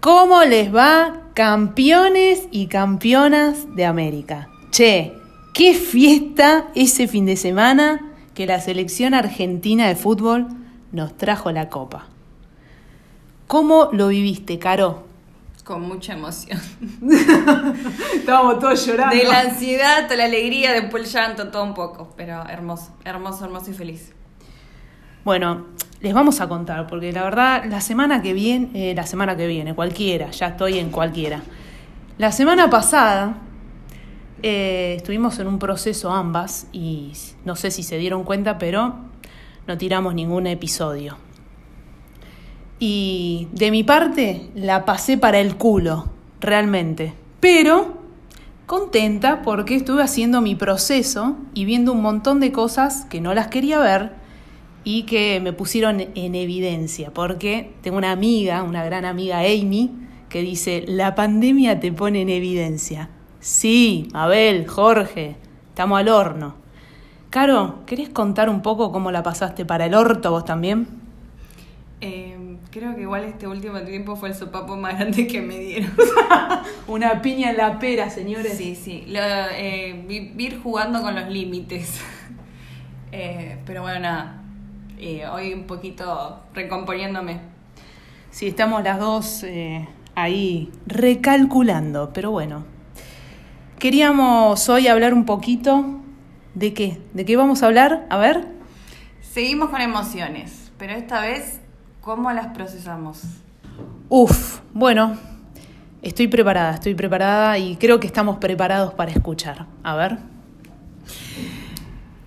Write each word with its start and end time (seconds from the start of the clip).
¿Cómo 0.00 0.44
les 0.44 0.74
va, 0.74 1.12
campeones 1.34 2.48
y 2.50 2.68
campeonas 2.68 3.66
de 3.76 3.84
América? 3.84 4.48
Che, 4.70 5.12
qué 5.52 5.74
fiesta 5.74 6.68
ese 6.74 7.06
fin 7.06 7.26
de 7.26 7.36
semana 7.36 8.00
que 8.32 8.46
la 8.46 8.60
selección 8.60 9.12
argentina 9.12 9.88
de 9.88 9.96
fútbol 9.96 10.46
nos 10.90 11.14
trajo 11.18 11.52
la 11.52 11.68
copa. 11.68 12.06
¿Cómo 13.46 13.90
lo 13.92 14.08
viviste, 14.08 14.58
Caro? 14.58 15.02
Con 15.64 15.82
mucha 15.82 16.14
emoción. 16.14 16.58
Estábamos 18.14 18.58
todos 18.58 18.86
llorando. 18.86 19.14
De 19.14 19.24
la 19.24 19.40
ansiedad, 19.40 20.04
toda 20.04 20.16
la 20.16 20.24
alegría, 20.24 20.72
después 20.72 21.04
el 21.04 21.10
llanto, 21.10 21.48
todo 21.48 21.64
un 21.64 21.74
poco. 21.74 22.14
Pero 22.16 22.42
hermoso, 22.48 22.96
hermoso, 23.04 23.44
hermoso 23.44 23.70
y 23.70 23.74
feliz. 23.74 24.12
Bueno, 25.24 25.66
les 26.00 26.14
vamos 26.14 26.40
a 26.40 26.48
contar, 26.48 26.86
porque 26.86 27.12
la 27.12 27.22
verdad, 27.24 27.64
la 27.68 27.80
semana 27.80 28.22
que 28.22 28.32
viene, 28.32 28.70
eh, 28.74 28.94
la 28.94 29.06
semana 29.06 29.36
que 29.36 29.46
viene, 29.46 29.74
cualquiera, 29.74 30.30
ya 30.30 30.48
estoy 30.48 30.78
en 30.78 30.90
cualquiera. 30.90 31.42
La 32.16 32.32
semana 32.32 32.70
pasada 32.70 33.38
eh, 34.42 34.94
estuvimos 34.96 35.38
en 35.38 35.46
un 35.46 35.58
proceso 35.58 36.10
ambas 36.10 36.66
y 36.72 37.12
no 37.44 37.56
sé 37.56 37.70
si 37.70 37.82
se 37.82 37.98
dieron 37.98 38.24
cuenta, 38.24 38.56
pero 38.58 38.94
no 39.66 39.78
tiramos 39.78 40.14
ningún 40.14 40.46
episodio. 40.46 41.18
Y 42.78 43.48
de 43.52 43.70
mi 43.70 43.84
parte 43.84 44.50
la 44.54 44.86
pasé 44.86 45.18
para 45.18 45.38
el 45.38 45.56
culo, 45.56 46.06
realmente. 46.40 47.12
Pero 47.40 47.98
contenta 48.64 49.42
porque 49.42 49.74
estuve 49.74 50.02
haciendo 50.02 50.40
mi 50.40 50.54
proceso 50.54 51.36
y 51.52 51.66
viendo 51.66 51.92
un 51.92 52.00
montón 52.00 52.40
de 52.40 52.52
cosas 52.52 53.04
que 53.10 53.20
no 53.20 53.34
las 53.34 53.48
quería 53.48 53.78
ver 53.78 54.19
y 54.84 55.02
que 55.02 55.40
me 55.40 55.52
pusieron 55.52 56.00
en 56.14 56.34
evidencia, 56.34 57.12
porque 57.12 57.72
tengo 57.82 57.98
una 57.98 58.12
amiga, 58.12 58.62
una 58.62 58.84
gran 58.84 59.04
amiga 59.04 59.40
Amy, 59.40 59.90
que 60.28 60.42
dice, 60.42 60.84
la 60.86 61.14
pandemia 61.14 61.80
te 61.80 61.92
pone 61.92 62.22
en 62.22 62.28
evidencia. 62.28 63.10
Sí, 63.40 64.08
Abel, 64.14 64.66
Jorge, 64.66 65.36
estamos 65.68 65.98
al 65.98 66.08
horno. 66.08 66.54
Caro, 67.30 67.80
¿querés 67.86 68.08
contar 68.08 68.48
un 68.48 68.62
poco 68.62 68.90
cómo 68.92 69.10
la 69.10 69.22
pasaste 69.22 69.64
para 69.64 69.86
el 69.86 69.94
orto 69.94 70.30
vos 70.30 70.44
también? 70.44 70.88
Eh, 72.00 72.56
creo 72.70 72.94
que 72.94 73.02
igual 73.02 73.24
este 73.24 73.46
último 73.46 73.80
tiempo 73.82 74.16
fue 74.16 74.30
el 74.30 74.34
sopapo 74.34 74.76
más 74.76 74.94
grande 74.94 75.26
que 75.26 75.42
me 75.42 75.58
dieron. 75.58 75.92
Una 76.88 77.20
piña 77.22 77.50
en 77.50 77.58
la 77.58 77.78
pera, 77.78 78.08
señores. 78.08 78.56
Sí, 78.56 78.74
sí. 78.74 79.04
Lo, 79.06 79.20
eh, 79.20 80.04
vivir 80.08 80.60
jugando 80.62 81.02
con 81.02 81.14
los 81.14 81.28
límites. 81.28 82.00
Eh, 83.12 83.58
pero 83.66 83.82
bueno, 83.82 83.98
nada 83.98 84.39
eh, 85.00 85.26
hoy 85.26 85.54
un 85.54 85.64
poquito 85.64 86.40
recomponiéndome. 86.54 87.40
Sí, 88.30 88.48
estamos 88.48 88.84
las 88.84 88.98
dos 89.00 89.42
eh, 89.44 89.88
ahí 90.14 90.70
recalculando, 90.86 92.12
pero 92.12 92.30
bueno. 92.30 92.64
Queríamos 93.78 94.68
hoy 94.68 94.88
hablar 94.88 95.14
un 95.14 95.24
poquito 95.24 96.00
de 96.54 96.74
qué, 96.74 97.00
de 97.14 97.24
qué 97.24 97.36
vamos 97.36 97.62
a 97.62 97.66
hablar, 97.66 98.06
a 98.10 98.18
ver. 98.18 98.46
Seguimos 99.22 99.70
con 99.70 99.80
emociones, 99.80 100.70
pero 100.76 100.92
esta 100.92 101.22
vez, 101.22 101.60
¿cómo 102.02 102.30
las 102.32 102.48
procesamos? 102.48 103.22
Uf, 104.10 104.60
bueno, 104.74 105.16
estoy 106.02 106.28
preparada, 106.28 106.74
estoy 106.74 106.94
preparada 106.94 107.56
y 107.56 107.76
creo 107.76 108.00
que 108.00 108.06
estamos 108.06 108.36
preparados 108.36 108.92
para 108.92 109.12
escuchar. 109.12 109.66
A 109.82 109.94
ver. 109.94 110.18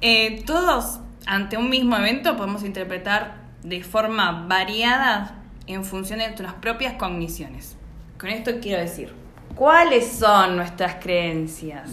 Eh, 0.02 0.44
todos 0.46 1.03
ante 1.26 1.58
un 1.58 1.70
mismo 1.70 1.96
evento 1.98 2.36
podemos 2.36 2.64
interpretar 2.64 3.36
de 3.64 3.84
forma 3.84 4.46
variada 4.48 5.36
en 5.68 5.86
función 5.86 6.20
de 6.20 6.28
nuestras 6.28 6.54
propias 6.54 6.94
cogniciones. 6.94 7.78
Con 8.20 8.30
esto 8.30 8.52
quiero 8.62 8.82
decir, 8.82 9.14
¿cuáles 9.56 10.08
son 10.12 10.58
nuestras 10.58 10.96
creencias? 10.96 11.90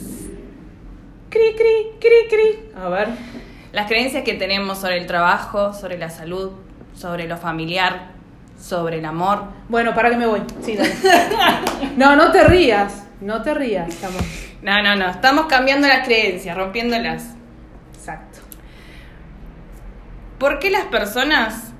Cri, 1.29 1.55
cri, 1.57 1.99
cri, 2.01 2.29
cri. 2.29 2.81
A 2.81 2.89
ver. 2.89 3.09
Las 3.73 3.87
creencias 3.87 4.25
que 4.25 4.35
tenemos 4.35 4.79
sobre 4.79 4.99
el 4.99 5.07
trabajo, 5.07 5.73
sobre 5.73 5.97
la 5.97 6.11
salud, 6.11 6.53
sobre 6.93 7.29
lo 7.29 7.37
familiar, 7.37 8.09
sobre 8.61 8.99
el 8.99 9.05
amor. 9.05 9.45
Bueno, 9.69 9.95
para 9.95 10.11
que 10.11 10.17
me 10.17 10.27
voy. 10.27 10.43
Sí, 10.61 10.77
no, 11.97 12.17
no 12.17 12.33
te 12.33 12.45
rías. 12.45 13.07
No 13.21 13.43
te 13.43 13.55
rías. 13.55 13.89
Estamos. 13.89 14.23
No, 14.63 14.83
no, 14.83 14.97
no. 14.97 15.09
Estamos 15.09 15.47
cambiando 15.47 15.87
las 15.87 16.05
creencias, 16.05 16.57
rompiéndolas. 16.57 17.37
¿Por 20.41 20.59
qué 20.59 20.71
las 20.71 20.87
personas, 20.87 21.73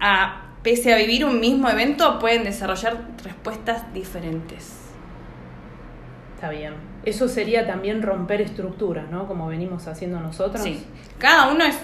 a, 0.00 0.44
pese 0.62 0.94
a 0.94 0.96
vivir 0.96 1.24
un 1.24 1.40
mismo 1.40 1.68
evento, 1.68 2.18
pueden 2.20 2.44
desarrollar 2.44 2.98
respuestas 3.22 3.92
diferentes? 3.92 4.78
Está 6.36 6.50
bien. 6.50 6.74
Eso 7.04 7.28
sería 7.28 7.66
también 7.66 8.02
romper 8.02 8.40
estructuras, 8.40 9.10
¿no? 9.10 9.26
Como 9.26 9.48
venimos 9.48 9.88
haciendo 9.88 10.20
nosotros. 10.20 10.62
Sí. 10.62 10.84
Cada 11.18 11.48
uno 11.52 11.64
es, 11.64 11.78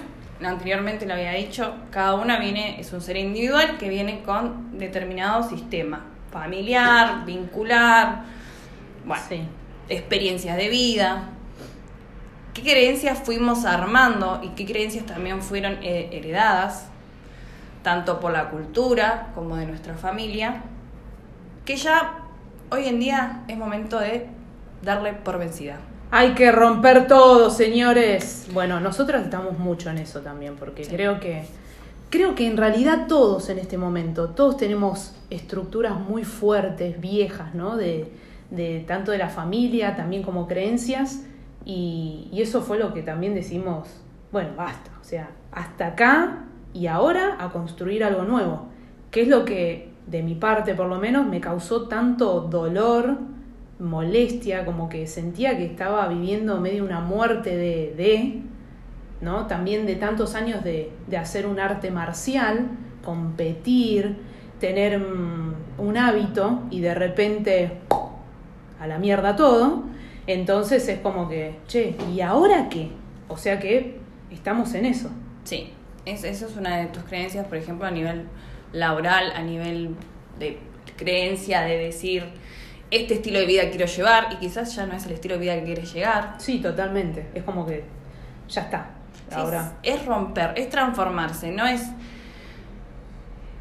anteriormente 0.44 1.06
lo 1.06 1.14
había 1.14 1.32
dicho, 1.32 1.74
cada 1.90 2.14
uno 2.14 2.38
viene, 2.38 2.80
es 2.80 2.92
un 2.92 3.00
ser 3.00 3.16
individual 3.16 3.76
que 3.78 3.88
viene 3.88 4.22
con 4.22 4.78
determinado 4.78 5.42
sistema. 5.48 6.04
Familiar, 6.30 7.24
vincular, 7.26 8.22
bueno, 9.04 9.22
Sí. 9.28 9.42
experiencias 9.88 10.56
de 10.56 10.68
vida. 10.68 11.30
¿Qué 12.54 12.62
creencias 12.62 13.18
fuimos 13.24 13.64
armando 13.64 14.40
y 14.42 14.48
qué 14.50 14.66
creencias 14.66 15.06
también 15.06 15.40
fueron 15.42 15.78
eh, 15.82 16.10
heredadas, 16.12 16.88
tanto 17.82 18.20
por 18.20 18.32
la 18.32 18.50
cultura 18.50 19.28
como 19.34 19.56
de 19.56 19.66
nuestra 19.66 19.94
familia, 19.94 20.62
que 21.64 21.76
ya 21.76 22.18
hoy 22.70 22.86
en 22.86 23.00
día 23.00 23.42
es 23.48 23.56
momento 23.56 23.98
de 23.98 24.26
darle 24.82 25.14
por 25.14 25.38
vencida? 25.38 25.78
Hay 26.10 26.34
que 26.34 26.52
romper 26.52 27.06
todo, 27.06 27.48
señores. 27.48 28.46
Bueno, 28.52 28.80
nosotros 28.80 29.22
estamos 29.22 29.58
mucho 29.58 29.88
en 29.88 29.96
eso 29.98 30.20
también, 30.20 30.56
porque 30.56 30.84
Sí. 30.84 30.90
creo 30.90 31.20
que 31.20 31.44
creo 32.10 32.34
que 32.34 32.46
en 32.46 32.58
realidad 32.58 33.06
todos 33.08 33.48
en 33.48 33.58
este 33.58 33.78
momento, 33.78 34.28
todos 34.28 34.58
tenemos 34.58 35.14
estructuras 35.30 35.98
muy 35.98 36.24
fuertes, 36.24 37.00
viejas, 37.00 37.54
¿no? 37.54 37.78
De, 37.78 38.12
de 38.50 38.84
tanto 38.86 39.12
de 39.12 39.16
la 39.16 39.30
familia, 39.30 39.96
también 39.96 40.22
como 40.22 40.46
creencias, 40.46 41.20
y, 41.64 42.30
eso 42.32 42.62
fue 42.62 42.78
lo 42.78 42.92
que 42.92 43.02
también 43.02 43.34
decimos, 43.34 43.88
bueno, 44.30 44.50
basta, 44.56 44.90
o 45.00 45.04
sea, 45.04 45.30
hasta 45.52 45.88
acá 45.88 46.44
y 46.72 46.86
ahora 46.86 47.36
a 47.38 47.50
construir 47.50 48.02
algo 48.04 48.24
nuevo, 48.24 48.68
que 49.10 49.22
es 49.22 49.28
lo 49.28 49.44
que 49.44 49.92
de 50.06 50.22
mi 50.22 50.34
parte 50.34 50.74
por 50.74 50.88
lo 50.88 50.98
menos 50.98 51.26
me 51.26 51.40
causó 51.40 51.88
tanto 51.88 52.40
dolor, 52.40 53.18
molestia, 53.78 54.64
como 54.64 54.88
que 54.88 55.06
sentía 55.06 55.56
que 55.56 55.66
estaba 55.66 56.08
viviendo 56.08 56.60
medio 56.60 56.84
una 56.84 57.00
muerte 57.00 57.56
de, 57.56 57.94
de 57.96 58.42
¿no? 59.20 59.46
También 59.46 59.86
de 59.86 59.96
tantos 59.96 60.34
años 60.34 60.64
de, 60.64 60.92
de 61.06 61.16
hacer 61.16 61.46
un 61.46 61.60
arte 61.60 61.90
marcial, 61.90 62.68
competir, 63.04 64.16
tener 64.58 64.98
mm, 64.98 65.54
un 65.78 65.96
hábito 65.96 66.62
y 66.70 66.80
de 66.80 66.94
repente 66.94 67.78
a 68.80 68.86
la 68.86 68.98
mierda 68.98 69.36
todo. 69.36 69.84
Entonces 70.26 70.88
es 70.88 71.00
como 71.00 71.28
que, 71.28 71.56
che, 71.66 71.96
¿y 72.12 72.20
ahora 72.20 72.68
qué? 72.68 72.90
O 73.28 73.36
sea 73.36 73.58
que 73.58 73.98
estamos 74.30 74.74
en 74.74 74.86
eso. 74.86 75.10
Sí, 75.44 75.72
es, 76.04 76.24
eso 76.24 76.46
es 76.46 76.56
una 76.56 76.78
de 76.78 76.86
tus 76.86 77.02
creencias, 77.04 77.46
por 77.46 77.58
ejemplo, 77.58 77.86
a 77.86 77.90
nivel 77.90 78.26
laboral, 78.72 79.32
a 79.34 79.42
nivel 79.42 79.96
de 80.38 80.58
creencia 80.96 81.62
de 81.62 81.78
decir, 81.78 82.24
este 82.90 83.14
estilo 83.14 83.38
de 83.38 83.46
vida 83.46 83.70
quiero 83.70 83.86
llevar 83.86 84.28
y 84.32 84.36
quizás 84.36 84.74
ya 84.76 84.86
no 84.86 84.94
es 84.94 85.06
el 85.06 85.12
estilo 85.12 85.34
de 85.34 85.40
vida 85.40 85.54
que 85.56 85.64
quieres 85.64 85.92
llegar. 85.92 86.34
Sí, 86.38 86.60
totalmente. 86.60 87.26
Es 87.34 87.42
como 87.42 87.66
que 87.66 87.84
ya 88.48 88.62
está. 88.62 88.90
Ahora. 89.34 89.72
Es, 89.82 89.94
es 89.94 90.06
romper, 90.06 90.52
es 90.56 90.68
transformarse, 90.68 91.50
no 91.50 91.66
es... 91.66 91.82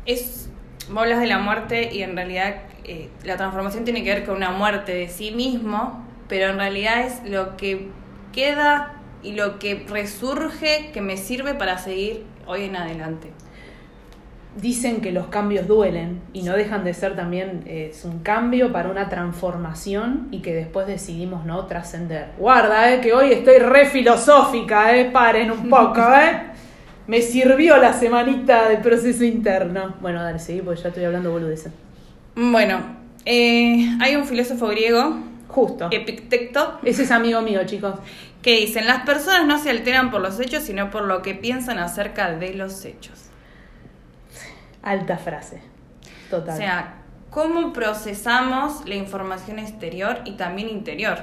Es... 0.06 0.50
Vos 0.90 1.04
hablas 1.04 1.22
de 1.22 1.28
la 1.28 1.38
muerte 1.38 1.94
y 1.94 2.04
en 2.04 2.16
realidad 2.16 2.64
eh, 2.84 3.10
la 3.24 3.38
transformación 3.38 3.86
tiene 3.86 4.04
que 4.04 4.14
ver 4.14 4.26
con 4.26 4.36
una 4.36 4.52
muerte 4.52 4.94
de 4.94 5.08
sí 5.08 5.32
mismo, 5.32 6.04
pero 6.32 6.48
en 6.48 6.60
realidad 6.60 7.02
es 7.06 7.30
lo 7.30 7.58
que 7.58 7.90
queda 8.32 8.94
y 9.22 9.34
lo 9.34 9.60
que 9.60 9.86
resurge 9.90 10.90
que 10.94 11.02
me 11.02 11.18
sirve 11.18 11.56
para 11.56 11.78
seguir 11.78 12.24
hoy 12.48 12.64
en 12.64 12.78
adelante. 12.78 13.34
Dicen 14.56 15.02
que 15.02 15.12
los 15.12 15.28
cambios 15.28 15.68
duelen 15.68 16.22
y 16.32 16.44
no 16.44 16.54
dejan 16.54 16.86
de 16.86 16.94
ser 16.94 17.18
también 17.18 17.64
eh, 17.66 17.90
es 17.92 18.06
un 18.06 18.20
cambio 18.20 18.72
para 18.72 18.90
una 18.90 19.10
transformación 19.10 20.30
y 20.32 20.42
que 20.42 20.54
después 20.54 20.88
decidimos 20.88 21.46
no 21.46 21.66
trascender. 21.66 22.30
Guarda, 22.38 22.94
eh, 22.94 23.02
que 23.02 23.12
hoy 23.12 23.34
estoy 23.34 23.58
re 23.58 23.88
filosófica, 23.88 24.96
eh, 24.96 25.12
paren 25.12 25.52
un 25.52 25.70
poco, 25.70 26.00
eh. 26.14 26.44
Me 27.08 27.22
sirvió 27.22 27.76
la 27.76 27.92
semanita 27.92 28.70
de 28.70 28.78
proceso 28.78 29.26
interno. 29.26 29.96
Bueno, 30.00 30.24
dale, 30.24 30.40
seguí, 30.40 30.62
porque 30.62 30.82
ya 30.82 30.88
estoy 30.88 31.04
hablando 31.04 31.30
boludeces. 31.30 31.74
Bueno, 32.36 32.80
eh, 33.26 33.98
hay 34.00 34.16
un 34.16 34.24
filósofo 34.26 34.68
griego, 34.68 35.31
Justo. 35.52 35.90
Epicteto, 35.92 36.80
Ese 36.84 37.04
es 37.04 37.12
amigo 37.12 37.42
mío, 37.42 37.66
chicos. 37.66 37.96
que 38.42 38.58
dicen, 38.62 38.88
las 38.88 39.04
personas 39.04 39.46
no 39.46 39.60
se 39.60 39.70
alteran 39.70 40.10
por 40.10 40.22
los 40.22 40.40
hechos, 40.40 40.64
sino 40.64 40.90
por 40.90 41.04
lo 41.04 41.22
que 41.22 41.36
piensan 41.36 41.78
acerca 41.78 42.32
de 42.32 42.54
los 42.54 42.86
hechos. 42.86 43.30
Alta 44.82 45.18
frase. 45.18 45.62
Total. 46.30 46.56
O 46.56 46.58
sea, 46.58 46.96
cómo 47.30 47.74
procesamos 47.74 48.88
la 48.88 48.96
información 48.96 49.60
exterior 49.60 50.22
y 50.26 50.32
también 50.34 50.70
interior. 50.70 51.20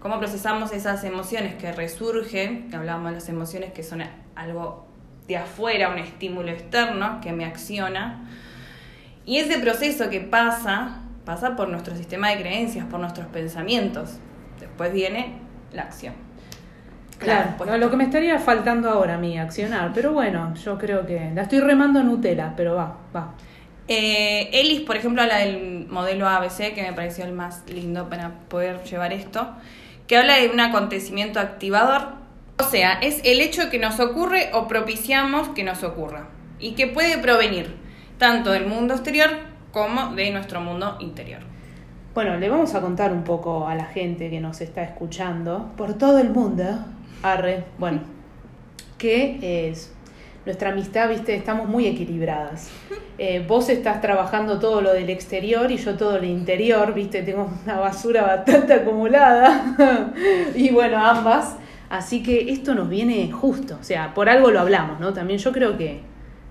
Cómo 0.00 0.18
procesamos 0.18 0.72
esas 0.72 1.02
emociones 1.04 1.54
que 1.54 1.72
resurgen, 1.72 2.68
que 2.68 2.76
hablamos 2.76 3.10
de 3.10 3.14
las 3.14 3.28
emociones 3.30 3.72
que 3.72 3.82
son 3.82 4.02
algo 4.34 4.86
de 5.26 5.38
afuera, 5.38 5.88
un 5.88 5.98
estímulo 5.98 6.50
externo 6.50 7.20
que 7.22 7.32
me 7.32 7.46
acciona. 7.46 8.28
Y 9.24 9.38
ese 9.38 9.58
proceso 9.60 10.10
que 10.10 10.20
pasa, 10.20 11.03
pasa 11.24 11.56
por 11.56 11.68
nuestro 11.68 11.96
sistema 11.96 12.30
de 12.30 12.40
creencias, 12.40 12.86
por 12.86 13.00
nuestros 13.00 13.26
pensamientos. 13.28 14.18
Después 14.60 14.92
viene 14.92 15.38
la 15.72 15.82
acción. 15.82 16.14
Claro, 17.18 17.78
lo 17.78 17.90
que 17.90 17.96
me 17.96 18.04
estaría 18.04 18.38
faltando 18.38 18.90
ahora 18.90 19.14
a 19.14 19.18
mí, 19.18 19.38
accionar. 19.38 19.92
Pero 19.94 20.12
bueno, 20.12 20.54
yo 20.54 20.78
creo 20.78 21.06
que 21.06 21.30
la 21.34 21.42
estoy 21.42 21.60
remando 21.60 22.00
en 22.00 22.06
Nutella, 22.06 22.54
pero 22.56 22.74
va, 22.74 22.98
va. 23.14 23.34
Eh, 23.86 24.50
Ellis, 24.52 24.80
por 24.80 24.96
ejemplo, 24.96 25.22
habla 25.22 25.38
del 25.38 25.86
modelo 25.88 26.28
ABC, 26.28 26.74
que 26.74 26.82
me 26.82 26.92
pareció 26.92 27.24
el 27.24 27.32
más 27.32 27.62
lindo 27.68 28.08
para 28.08 28.32
poder 28.48 28.82
llevar 28.84 29.12
esto, 29.12 29.54
que 30.06 30.16
habla 30.16 30.36
de 30.36 30.48
un 30.48 30.60
acontecimiento 30.60 31.40
activador. 31.40 32.24
O 32.58 32.64
sea, 32.64 32.94
es 32.94 33.20
el 33.24 33.40
hecho 33.40 33.70
que 33.70 33.78
nos 33.78 34.00
ocurre 34.00 34.50
o 34.52 34.68
propiciamos 34.68 35.48
que 35.50 35.64
nos 35.64 35.82
ocurra. 35.82 36.28
Y 36.58 36.72
que 36.72 36.86
puede 36.86 37.18
provenir 37.18 37.74
tanto 38.18 38.52
del 38.52 38.66
mundo 38.66 38.94
exterior 38.94 39.30
como 39.74 40.14
de 40.14 40.30
nuestro 40.30 40.60
mundo 40.60 40.96
interior. 41.00 41.40
Bueno, 42.14 42.36
le 42.36 42.48
vamos 42.48 42.76
a 42.76 42.80
contar 42.80 43.12
un 43.12 43.24
poco 43.24 43.66
a 43.66 43.74
la 43.74 43.86
gente 43.86 44.30
que 44.30 44.40
nos 44.40 44.60
está 44.60 44.84
escuchando 44.84 45.72
por 45.76 45.94
todo 45.94 46.20
el 46.20 46.30
mundo 46.30 46.62
Arre, 47.24 47.64
bueno, 47.76 48.00
que 48.98 49.68
es 49.68 49.92
nuestra 50.46 50.70
amistad, 50.70 51.08
viste, 51.08 51.34
estamos 51.34 51.68
muy 51.68 51.86
equilibradas. 51.86 52.70
Eh, 53.16 53.44
vos 53.46 53.68
estás 53.68 54.00
trabajando 54.00 54.58
todo 54.58 54.80
lo 54.80 54.92
del 54.92 55.08
exterior 55.08 55.70
y 55.70 55.76
yo 55.76 55.94
todo 55.94 56.18
lo 56.18 56.24
interior, 56.24 56.92
viste, 56.94 57.22
tengo 57.22 57.48
una 57.62 57.78
basura 57.78 58.22
bastante 58.22 58.74
acumulada. 58.74 59.76
y 60.56 60.70
bueno, 60.70 60.98
ambas. 60.98 61.54
Así 61.88 62.24
que 62.24 62.50
esto 62.50 62.74
nos 62.74 62.88
viene 62.88 63.30
justo, 63.30 63.78
o 63.80 63.84
sea, 63.84 64.14
por 64.14 64.28
algo 64.28 64.50
lo 64.50 64.58
hablamos, 64.58 64.98
¿no? 64.98 65.12
También 65.12 65.38
yo 65.38 65.52
creo 65.52 65.78
que 65.78 66.00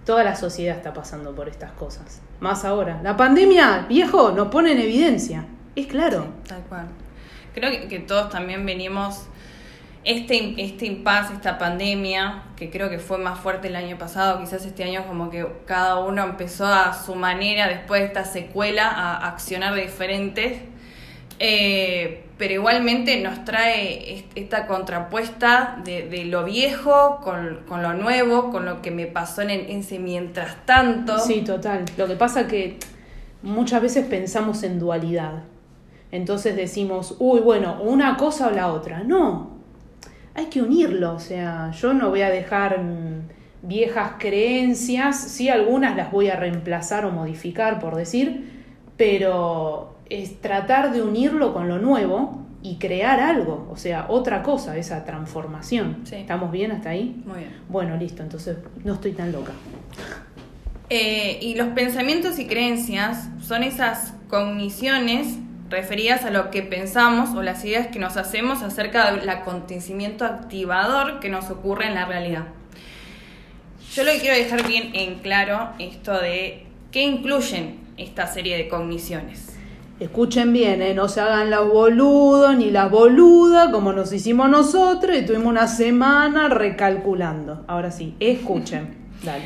toda 0.06 0.24
la 0.24 0.36
sociedad 0.36 0.76
está 0.76 0.94
pasando 0.94 1.34
por 1.34 1.50
estas 1.50 1.72
cosas. 1.72 2.22
Más 2.40 2.66
ahora. 2.66 3.00
La 3.04 3.16
pandemia, 3.18 3.86
viejo, 3.88 4.32
nos 4.32 4.50
pone 4.50 4.74
en 4.74 4.80
evidencia. 4.80 5.46
Es 5.76 5.88
claro. 5.88 6.28
tal 6.48 6.62
cual. 6.64 6.88
Creo 7.54 7.88
que 7.88 8.00
todos 8.00 8.30
también 8.30 8.66
venimos 8.66 9.28
este, 10.04 10.62
este 10.62 10.86
impasse, 10.86 11.34
esta 11.34 11.58
pandemia, 11.58 12.44
que 12.58 12.70
creo 12.70 12.90
que 12.90 13.00
fue 13.00 13.18
más 13.18 13.40
fuerte 13.40 13.70
el 13.70 13.76
año 13.76 13.98
pasado, 13.98 14.40
quizás 14.40 14.66
este 14.66 14.84
año 14.84 15.06
como 15.08 15.30
que 15.30 15.48
cada 15.66 16.00
uno 16.00 16.24
empezó 16.24 16.66
a 16.68 16.94
su 16.94 17.16
manera, 17.16 17.68
después 17.68 18.02
de 18.02 18.08
esta 18.08 18.26
secuela, 18.26 18.90
a 18.90 19.28
accionar 19.30 19.74
diferentes, 19.76 20.62
eh, 21.46 22.24
pero 22.38 22.54
igualmente 22.54 23.20
nos 23.22 23.44
trae 23.44 24.24
esta 24.34 24.66
contrapuesta 24.66 25.78
de, 25.84 26.24
lo 26.24 26.46
viejo 26.46 27.20
con, 27.22 27.66
lo 27.82 27.94
nuevo, 27.96 28.50
con 28.50 28.64
lo 28.66 28.82
que 28.82 28.92
me 28.92 29.08
pasó 29.08 29.42
en, 29.42 29.50
en 29.50 29.80
ese 29.80 30.00
mientras 30.00 30.66
tanto. 30.66 31.20
Sí, 31.20 31.42
total. 31.42 31.84
Lo 31.98 32.08
que 32.08 32.16
pasa 32.16 32.48
que 32.48 32.78
muchas 33.42 33.82
veces 33.82 34.06
pensamos 34.06 34.64
en 34.64 34.80
dualidad. 34.80 35.44
Entonces 36.12 36.56
decimos, 36.56 37.18
uy, 37.20 37.42
bueno, 37.42 37.82
una 37.82 38.16
cosa 38.16 38.48
o 38.48 38.52
la 38.52 38.72
otra. 38.72 39.04
No, 39.04 39.58
hay 40.34 40.46
que 40.46 40.62
unirlo, 40.62 41.16
o 41.16 41.20
sea, 41.20 41.72
yo 41.72 41.94
no 41.94 42.10
voy 42.10 42.22
a 42.22 42.30
dejar 42.30 42.80
mm, 42.80 43.28
viejas 43.64 44.14
creencias, 44.18 45.20
sí 45.20 45.50
algunas 45.50 45.98
las 45.98 46.10
voy 46.10 46.30
a 46.30 46.38
reemplazar 46.38 47.06
o 47.06 47.12
modificar, 47.12 47.80
por 47.80 47.96
decir, 47.96 48.50
pero 48.96 49.93
es 50.22 50.40
tratar 50.42 50.94
de 50.94 51.02
unirlo 51.02 51.54
con 51.54 51.68
lo 51.68 51.80
nuevo 51.80 52.46
y 52.62 52.78
crear 52.78 53.20
algo, 53.20 53.68
o 53.72 53.76
sea, 53.76 54.06
otra 54.10 54.44
cosa, 54.44 54.78
esa 54.78 55.04
transformación. 55.06 56.04
¿Estamos 56.10 56.52
bien 56.52 56.72
hasta 56.72 56.92
ahí? 56.92 57.22
Muy 57.26 57.40
bien. 57.40 57.52
Bueno, 57.68 57.98
listo, 57.98 58.22
entonces 58.22 58.58
no 58.84 58.94
estoy 58.94 59.14
tan 59.14 59.32
loca. 59.32 59.54
Eh, 60.90 61.40
y 61.42 61.56
los 61.56 61.70
pensamientos 61.70 62.38
y 62.38 62.46
creencias 62.46 63.28
son 63.42 63.64
esas 63.64 64.14
cogniciones 64.30 65.40
referidas 65.70 66.24
a 66.24 66.30
lo 66.30 66.52
que 66.52 66.62
pensamos 66.62 67.32
o 67.36 67.42
las 67.42 67.66
ideas 67.66 67.88
que 67.88 67.98
nos 67.98 68.16
hacemos 68.16 68.62
acerca 68.62 69.12
del 69.12 69.28
acontecimiento 69.28 70.26
activador 70.26 71.20
que 71.20 71.30
nos 71.30 71.50
ocurre 71.50 71.88
en 71.88 71.96
la 71.96 72.06
realidad. 72.06 72.46
Yo 73.94 74.04
lo 74.04 74.12
que 74.12 74.20
quiero 74.20 74.38
dejar 74.38 74.68
bien 74.68 74.92
en 74.94 75.20
claro 75.20 75.70
esto 75.80 76.20
de 76.20 76.68
qué 76.92 77.02
incluyen 77.02 77.80
esta 77.98 78.28
serie 78.28 78.56
de 78.56 78.68
cogniciones. 78.68 79.53
Escuchen 80.04 80.52
bien, 80.52 80.82
¿eh? 80.82 80.94
no 80.94 81.08
se 81.08 81.22
hagan 81.22 81.50
los 81.50 81.72
boludos 81.72 82.58
ni 82.58 82.72
las 82.72 82.92
boludas 82.92 83.70
como 83.70 83.94
nos 83.94 84.12
hicimos 84.12 84.50
nosotros 84.50 85.16
y 85.16 85.26
tuvimos 85.26 85.48
una 85.48 85.66
semana 85.66 86.50
recalculando. 86.50 87.64
Ahora 87.70 87.90
sí, 87.90 88.14
escuchen. 88.20 88.98
Dale. 89.24 89.46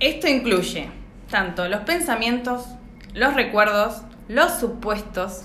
Esto 0.00 0.26
incluye 0.26 0.88
tanto 1.30 1.68
los 1.68 1.80
pensamientos, 1.80 2.66
los 3.12 3.34
recuerdos, 3.34 4.00
los 4.26 4.52
supuestos, 4.52 5.42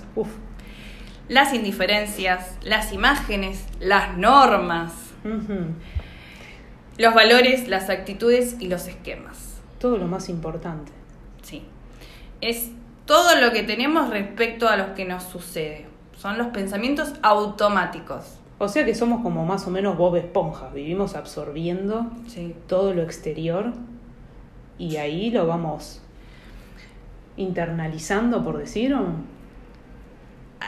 las 1.27 1.53
indiferencias, 1.53 2.55
las 2.63 2.93
imágenes, 2.93 3.65
las 3.81 4.17
normas, 4.17 4.93
los 6.97 7.13
valores, 7.13 7.67
las 7.67 7.89
actitudes 7.89 8.55
y 8.61 8.69
los 8.69 8.87
esquemas. 8.87 9.59
Todo 9.79 9.97
lo 9.97 10.07
más 10.07 10.29
importante. 10.29 10.93
Sí. 11.41 11.63
Es 12.39 12.71
todo 13.09 13.35
lo 13.37 13.51
que 13.51 13.63
tenemos 13.63 14.11
respecto 14.11 14.69
a 14.69 14.77
lo 14.77 14.93
que 14.93 15.03
nos 15.03 15.23
sucede. 15.23 15.87
Son 16.15 16.37
los 16.37 16.49
pensamientos 16.49 17.15
automáticos. 17.23 18.37
O 18.59 18.67
sea 18.67 18.85
que 18.85 18.93
somos 18.93 19.23
como 19.23 19.45
más 19.45 19.65
o 19.65 19.71
menos 19.71 19.97
Bob 19.97 20.15
Esponja, 20.17 20.69
vivimos 20.69 21.15
absorbiendo 21.15 22.05
todo 22.67 22.93
lo 22.93 23.01
exterior 23.01 23.73
y 24.77 24.97
ahí 24.97 25.31
lo 25.31 25.47
vamos 25.47 26.03
internalizando, 27.35 28.43
por 28.43 28.59
decir? 28.59 28.95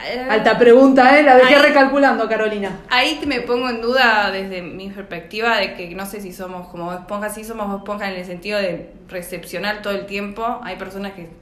Eh, 0.04 0.26
Alta 0.28 0.58
pregunta, 0.58 1.16
¿eh? 1.16 1.22
La 1.22 1.36
dejé 1.36 1.60
recalculando, 1.60 2.28
Carolina. 2.28 2.80
Ahí 2.90 3.20
me 3.24 3.42
pongo 3.42 3.68
en 3.68 3.80
duda 3.80 4.32
desde 4.32 4.62
mi 4.62 4.90
perspectiva 4.90 5.58
de 5.58 5.74
que 5.74 5.94
no 5.94 6.06
sé 6.06 6.20
si 6.20 6.32
somos 6.32 6.66
como 6.66 6.92
esponjas, 6.92 7.36
sí 7.36 7.44
somos 7.44 7.72
esponjas 7.78 8.08
en 8.08 8.16
el 8.16 8.24
sentido 8.24 8.58
de 8.58 8.94
recepcionar 9.06 9.80
todo 9.80 9.92
el 9.92 10.06
tiempo. 10.06 10.58
Hay 10.64 10.74
personas 10.74 11.12
que 11.12 11.40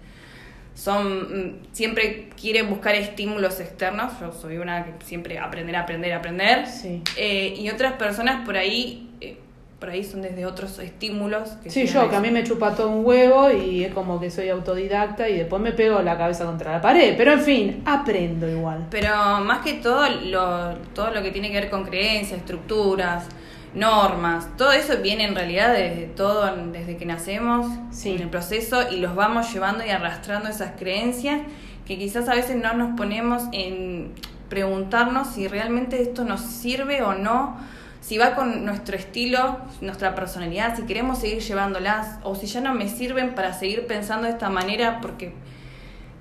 son 0.74 1.48
mm, 1.48 1.58
siempre 1.72 2.30
quieren 2.40 2.68
buscar 2.70 2.94
estímulos 2.94 3.60
externos. 3.60 4.12
Yo 4.20 4.32
soy 4.32 4.58
una 4.58 4.84
que 4.84 5.04
siempre 5.04 5.38
aprender, 5.38 5.76
aprender, 5.76 6.12
aprender. 6.12 6.66
Sí. 6.66 7.02
Eh, 7.16 7.54
y 7.58 7.68
otras 7.70 7.94
personas 7.94 8.44
por 8.44 8.56
ahí 8.56 9.10
eh, 9.20 9.36
por 9.80 9.88
ahí 9.88 10.04
son 10.04 10.20
desde 10.20 10.44
otros 10.44 10.78
estímulos. 10.78 11.50
Que 11.62 11.70
sí, 11.70 11.86
yo, 11.86 12.08
que 12.10 12.16
a 12.16 12.20
mí 12.20 12.30
me 12.30 12.44
chupa 12.44 12.74
todo 12.74 12.90
un 12.90 13.04
huevo 13.04 13.50
y 13.50 13.84
es 13.84 13.94
como 13.94 14.20
que 14.20 14.30
soy 14.30 14.50
autodidacta 14.50 15.28
y 15.28 15.38
después 15.38 15.60
me 15.62 15.72
pego 15.72 16.02
la 16.02 16.18
cabeza 16.18 16.44
contra 16.44 16.72
la 16.72 16.80
pared. 16.82 17.14
Pero 17.16 17.32
en 17.32 17.40
fin, 17.40 17.82
aprendo 17.86 18.46
igual. 18.46 18.86
Pero 18.90 19.40
más 19.40 19.64
que 19.64 19.74
todo 19.74 20.06
lo, 20.08 20.74
todo 20.94 21.10
lo 21.12 21.22
que 21.22 21.30
tiene 21.32 21.48
que 21.48 21.60
ver 21.60 21.70
con 21.70 21.84
creencias, 21.84 22.40
estructuras, 22.40 23.26
normas, 23.74 24.48
todo 24.56 24.72
eso 24.72 24.98
viene 25.02 25.24
en 25.24 25.34
realidad 25.34 25.72
desde 25.72 26.06
todo, 26.06 26.54
desde 26.72 26.96
que 26.96 27.06
nacemos, 27.06 27.66
en 28.04 28.20
el 28.20 28.28
proceso, 28.28 28.90
y 28.90 28.96
los 28.96 29.14
vamos 29.14 29.52
llevando 29.52 29.84
y 29.84 29.90
arrastrando 29.90 30.48
esas 30.48 30.72
creencias 30.78 31.40
que 31.86 31.98
quizás 31.98 32.28
a 32.28 32.34
veces 32.34 32.56
no 32.56 32.72
nos 32.74 32.96
ponemos 32.96 33.44
en 33.52 34.12
preguntarnos 34.48 35.28
si 35.28 35.48
realmente 35.48 36.02
esto 36.02 36.24
nos 36.24 36.40
sirve 36.40 37.02
o 37.02 37.14
no 37.14 37.56
si 38.00 38.16
va 38.16 38.34
con 38.34 38.64
nuestro 38.64 38.96
estilo, 38.96 39.58
nuestra 39.80 40.14
personalidad, 40.14 40.76
si 40.76 40.82
queremos 40.82 41.18
seguir 41.18 41.40
llevándolas 41.40 42.18
o 42.22 42.34
si 42.34 42.46
ya 42.46 42.60
no 42.60 42.74
me 42.74 42.88
sirven 42.88 43.34
para 43.34 43.52
seguir 43.52 43.86
pensando 43.86 44.26
de 44.26 44.32
esta 44.32 44.48
manera 44.48 45.00
porque 45.00 45.34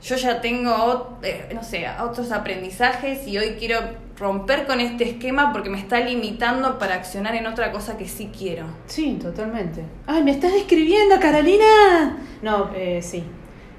yo 0.04 0.16
ya 0.16 0.42
tengo, 0.42 1.18
eh, 1.24 1.50
no 1.54 1.64
sé, 1.64 1.88
otros 2.02 2.32
aprendizajes 2.32 3.28
y 3.28 3.38
hoy 3.38 3.56
quiero 3.58 3.80
romper 4.20 4.68
con 4.68 4.82
este 4.82 5.06
esquema 5.06 5.52
porque 5.54 5.70
me 5.70 5.80
está 5.80 6.00
limitando 6.02 6.78
para 6.78 6.96
accionar 6.96 7.36
en 7.36 7.48
otra 7.48 7.72
cosa 7.72 7.98
que 7.98 8.08
sí 8.08 8.30
quiero. 8.38 8.66
Sí, 8.86 9.18
totalmente. 9.22 9.84
Ay, 10.06 10.24
¿me 10.24 10.32
estás 10.32 10.52
describiendo, 10.52 11.20
Carolina? 11.20 12.18
No, 12.42 12.70
eh, 12.76 13.02
sí. 13.02 13.24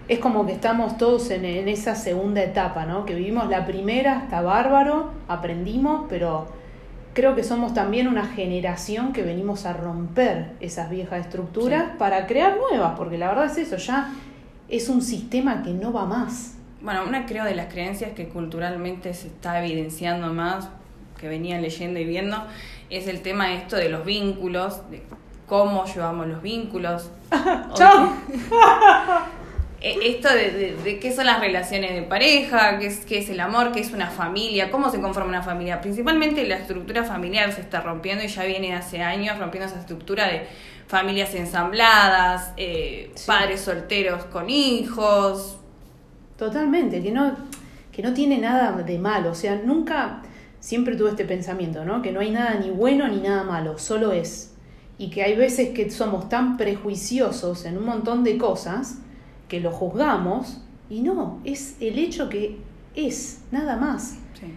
Es 0.08 0.18
como 0.18 0.46
que 0.46 0.52
estamos 0.52 0.96
todos 0.96 1.30
en, 1.30 1.44
en 1.44 1.68
esa 1.68 1.94
segunda 1.94 2.42
etapa, 2.42 2.86
¿no? 2.86 3.04
Que 3.04 3.14
vivimos 3.14 3.48
la 3.48 3.66
primera, 3.66 4.22
está 4.24 4.40
bárbaro, 4.40 5.12
aprendimos, 5.28 6.06
pero 6.08 6.48
creo 7.12 7.34
que 7.34 7.44
somos 7.44 7.74
también 7.74 8.08
una 8.08 8.26
generación 8.26 9.12
que 9.12 9.22
venimos 9.22 9.66
a 9.66 9.72
romper 9.72 10.52
esas 10.60 10.90
viejas 10.90 11.20
estructuras 11.26 11.96
para 11.98 12.26
crear 12.26 12.56
nuevas, 12.56 12.94
porque 12.96 13.18
la 13.18 13.28
verdad 13.28 13.46
es 13.46 13.58
eso, 13.58 13.76
ya 13.76 14.12
es 14.68 14.88
un 14.88 15.02
sistema 15.02 15.62
que 15.62 15.72
no 15.72 15.92
va 15.92 16.06
más. 16.06 16.56
Bueno, 16.82 17.04
una 17.06 17.26
creo 17.26 17.44
de 17.44 17.54
las 17.54 17.72
creencias 17.72 18.12
que 18.12 18.28
culturalmente 18.28 19.12
se 19.12 19.28
está 19.28 19.62
evidenciando 19.62 20.32
más, 20.32 20.68
que 21.18 21.28
venían 21.28 21.60
leyendo 21.60 22.00
y 22.00 22.04
viendo, 22.04 22.42
es 22.88 23.06
el 23.06 23.20
tema 23.20 23.52
esto 23.52 23.76
de 23.76 23.90
los 23.90 24.04
vínculos, 24.04 24.90
de 24.90 25.02
cómo 25.46 25.84
llevamos 25.84 26.26
los 26.26 26.40
vínculos. 26.40 27.10
¡Chao! 27.74 28.14
eh, 29.82 29.98
esto 30.04 30.30
de, 30.30 30.76
de, 30.82 30.98
qué 30.98 31.12
son 31.14 31.26
las 31.26 31.40
relaciones 31.40 31.94
de 31.94 32.02
pareja, 32.02 32.78
qué 32.78 32.86
es, 32.86 33.04
qué 33.04 33.18
es 33.18 33.28
el 33.28 33.40
amor, 33.40 33.72
qué 33.72 33.80
es 33.80 33.92
una 33.92 34.08
familia, 34.08 34.70
cómo 34.70 34.90
se 34.90 35.02
conforma 35.02 35.28
una 35.28 35.42
familia. 35.42 35.82
Principalmente 35.82 36.46
la 36.46 36.56
estructura 36.56 37.04
familiar 37.04 37.52
se 37.52 37.60
está 37.60 37.82
rompiendo 37.82 38.24
y 38.24 38.28
ya 38.28 38.44
viene 38.44 38.74
hace 38.74 39.02
años 39.02 39.38
rompiendo 39.38 39.68
esa 39.68 39.80
estructura 39.80 40.26
de 40.26 40.46
familias 40.86 41.34
ensambladas, 41.34 42.54
eh, 42.56 43.12
padres 43.26 43.60
solteros 43.60 44.24
con 44.24 44.48
hijos. 44.48 45.59
Totalmente, 46.40 47.02
que 47.02 47.12
no, 47.12 47.34
que 47.92 48.00
no 48.00 48.14
tiene 48.14 48.38
nada 48.38 48.72
de 48.72 48.98
malo. 48.98 49.32
O 49.32 49.34
sea, 49.34 49.60
nunca, 49.62 50.22
siempre 50.58 50.96
tuve 50.96 51.10
este 51.10 51.26
pensamiento, 51.26 51.84
¿no? 51.84 52.00
Que 52.00 52.12
no 52.12 52.20
hay 52.20 52.30
nada 52.30 52.54
ni 52.54 52.70
bueno 52.70 53.06
ni 53.08 53.18
nada 53.18 53.44
malo, 53.44 53.78
solo 53.78 54.12
es. 54.12 54.54
Y 54.96 55.10
que 55.10 55.22
hay 55.22 55.36
veces 55.36 55.68
que 55.74 55.90
somos 55.90 56.30
tan 56.30 56.56
prejuiciosos 56.56 57.66
en 57.66 57.76
un 57.76 57.84
montón 57.84 58.24
de 58.24 58.38
cosas 58.38 59.00
que 59.48 59.60
lo 59.60 59.70
juzgamos 59.70 60.62
y 60.88 61.02
no, 61.02 61.42
es 61.44 61.76
el 61.78 61.98
hecho 61.98 62.30
que 62.30 62.56
es, 62.94 63.42
nada 63.50 63.76
más. 63.76 64.16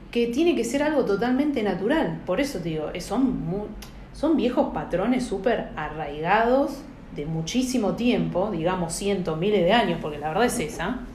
Que 0.10 0.28
tiene 0.28 0.56
que 0.56 0.63
ser 0.63 0.84
algo 0.84 1.04
totalmente 1.04 1.63
natural. 1.63 2.22
Por 2.25 2.40
eso 2.40 2.60
te 2.60 2.70
digo, 2.70 2.92
son 3.02 3.46
muy, 3.46 3.68
son 4.13 4.38
viejos 4.38 4.74
patrones 4.74 5.25
súper 5.25 5.72
arraigados 5.75 6.78
de 7.13 7.25
muchísimo 7.25 7.98
tiempo, 7.98 8.52
digamos 8.52 8.94
cientos, 8.94 9.38
miles 9.38 9.66
de 9.66 9.74
años, 9.74 10.00
porque 10.02 10.18
la 10.18 10.30
verdad 10.30 10.46
es 10.46 10.60
esa. 10.62 11.08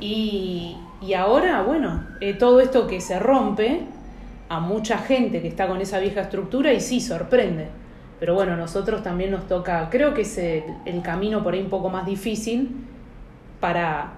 Y, 0.00 0.76
y 1.00 1.14
ahora, 1.14 1.62
bueno, 1.62 2.06
eh, 2.20 2.34
todo 2.34 2.60
esto 2.60 2.86
que 2.86 3.00
se 3.00 3.18
rompe 3.18 3.82
a 4.48 4.60
mucha 4.60 4.98
gente 4.98 5.42
que 5.42 5.48
está 5.48 5.66
con 5.68 5.80
esa 5.80 5.98
vieja 5.98 6.22
estructura 6.22 6.72
y 6.72 6.80
sí, 6.80 7.00
sorprende. 7.00 7.68
Pero 8.18 8.34
bueno, 8.34 8.56
nosotros 8.56 9.02
también 9.02 9.30
nos 9.30 9.46
toca, 9.46 9.88
creo 9.90 10.12
que 10.12 10.22
es 10.22 10.38
el, 10.38 11.02
camino 11.02 11.44
por 11.44 11.54
ahí 11.54 11.60
un 11.60 11.70
poco 11.70 11.88
más 11.88 12.04
difícil 12.04 12.84
para 13.60 14.14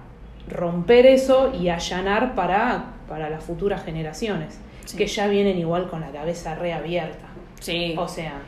romper 0.47 1.05
eso 1.05 1.53
y 1.53 1.69
allanar 1.69 2.33
para, 2.33 2.93
para 3.07 3.29
las 3.29 3.43
futuras 3.43 3.83
generaciones, 3.83 4.59
que 4.97 5.05
ya 5.05 5.27
vienen 5.27 5.59
igual 5.59 5.87
con 5.87 6.01
la 6.01 6.09
cabeza 6.09 6.55
reabierta. 6.55 7.27
Sí. 7.59 7.93
O 7.97 8.07
sea, 8.07 8.41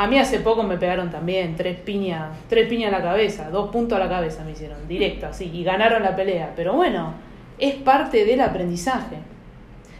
a 0.00 0.06
mí 0.06 0.18
hace 0.18 0.40
poco 0.40 0.62
me 0.62 0.78
pegaron 0.78 1.10
también 1.10 1.56
tres 1.56 1.78
piñas, 1.78 2.34
tres 2.48 2.66
piñas 2.70 2.90
a 2.90 2.96
la 2.96 3.04
cabeza, 3.04 3.50
dos 3.50 3.70
puntos 3.70 3.96
a 3.96 4.02
la 4.02 4.08
cabeza 4.08 4.42
me 4.44 4.52
hicieron, 4.52 4.88
directo 4.88 5.26
así, 5.26 5.50
y 5.52 5.62
ganaron 5.62 6.02
la 6.02 6.16
pelea. 6.16 6.54
Pero 6.56 6.72
bueno, 6.72 7.12
es 7.58 7.74
parte 7.74 8.24
del 8.24 8.40
aprendizaje. 8.40 9.16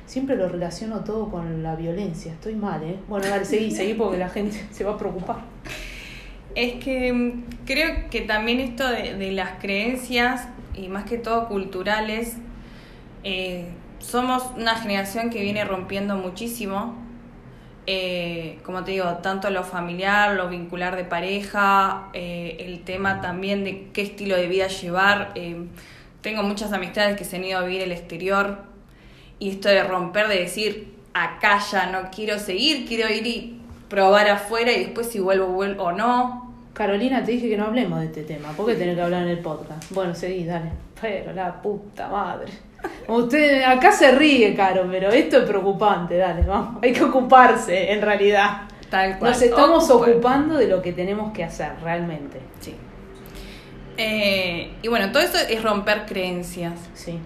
Siempre 0.06 0.36
lo 0.36 0.48
relaciono 0.48 1.00
todo 1.00 1.30
con 1.30 1.62
la 1.62 1.76
violencia, 1.76 2.32
estoy 2.32 2.54
mal, 2.54 2.82
¿eh? 2.82 2.96
Bueno, 3.08 3.28
dale, 3.28 3.44
seguí, 3.44 3.70
seguí 3.72 3.92
porque 3.92 4.16
la 4.16 4.30
gente 4.30 4.64
se 4.70 4.84
va 4.84 4.92
a 4.92 4.96
preocupar. 4.96 5.40
Es 6.54 6.82
que 6.82 7.12
mm, 7.12 7.44
creo 7.66 8.08
que 8.08 8.22
también 8.22 8.60
esto 8.60 8.88
de, 8.88 9.32
las 9.32 9.60
creencias, 9.60 10.48
y 10.74 10.88
más 10.88 11.04
que 11.04 11.18
todo 11.18 11.46
culturales, 11.46 12.38
eh, 13.22 13.66
somos 13.98 14.44
una 14.56 14.76
generación 14.76 15.28
que 15.28 15.42
viene 15.42 15.62
rompiendo 15.62 16.16
muchísimo 16.16 17.09
eh, 17.92 18.60
como 18.62 18.84
te 18.84 18.92
digo, 18.92 19.04
tanto 19.16 19.50
lo 19.50 19.64
familiar, 19.64 20.36
lo 20.36 20.48
vincular 20.48 20.94
de 20.94 21.02
pareja, 21.02 22.08
eh, 22.12 22.56
el 22.60 22.84
tema 22.84 23.20
también 23.20 23.64
de 23.64 23.88
qué 23.92 24.02
estilo 24.02 24.36
de 24.36 24.46
vida 24.46 24.68
llevar. 24.68 25.32
Eh, 25.34 25.64
tengo 26.20 26.44
muchas 26.44 26.72
amistades 26.72 27.16
que 27.16 27.24
se 27.24 27.34
han 27.34 27.44
ido 27.44 27.58
a 27.58 27.62
vivir 27.62 27.82
el 27.82 27.90
exterior 27.90 28.58
y 29.40 29.50
esto 29.50 29.68
de 29.68 29.82
romper, 29.82 30.28
de 30.28 30.38
decir, 30.38 30.94
acá 31.14 31.58
ya 31.68 31.86
no 31.86 32.12
quiero 32.14 32.38
seguir, 32.38 32.86
quiero 32.86 33.12
ir 33.12 33.26
y 33.26 33.60
probar 33.88 34.28
afuera 34.28 34.70
y 34.70 34.84
después 34.84 35.08
si 35.08 35.18
vuelvo, 35.18 35.48
vuelvo 35.48 35.86
o 35.86 35.92
no. 35.92 36.54
Carolina, 36.72 37.24
te 37.24 37.32
dije 37.32 37.48
que 37.48 37.56
no 37.56 37.64
hablemos 37.64 37.98
de 37.98 38.06
este 38.06 38.22
tema, 38.22 38.52
¿por 38.52 38.66
qué 38.66 38.76
tenés 38.76 38.94
que 38.94 39.02
hablar 39.02 39.24
en 39.24 39.30
el 39.30 39.40
podcast? 39.40 39.90
Bueno, 39.90 40.14
seguí, 40.14 40.44
dale. 40.44 40.70
Pero 41.00 41.32
la 41.32 41.60
puta 41.60 42.06
madre. 42.06 42.69
Usted, 43.08 43.62
acá 43.62 43.92
se 43.92 44.12
ríe, 44.12 44.54
Caro, 44.54 44.86
pero 44.90 45.10
esto 45.10 45.38
es 45.38 45.44
preocupante, 45.44 46.16
dale, 46.16 46.42
vamos. 46.42 46.82
Hay 46.82 46.92
que 46.92 47.04
ocuparse, 47.04 47.92
en 47.92 48.02
realidad. 48.02 48.62
Tal 48.88 49.18
cual. 49.18 49.32
Nos 49.32 49.42
estamos 49.42 49.90
ocupando 49.90 50.56
de 50.56 50.68
lo 50.68 50.80
que 50.82 50.92
tenemos 50.92 51.32
que 51.32 51.44
hacer, 51.44 51.72
realmente. 51.82 52.40
Sí. 52.60 52.76
Eh, 53.96 54.72
y 54.82 54.88
bueno, 54.88 55.12
todo 55.12 55.22
eso 55.22 55.38
es 55.38 55.62
romper 55.62 56.06
creencias. 56.06 56.74
Sí. 56.94 57.18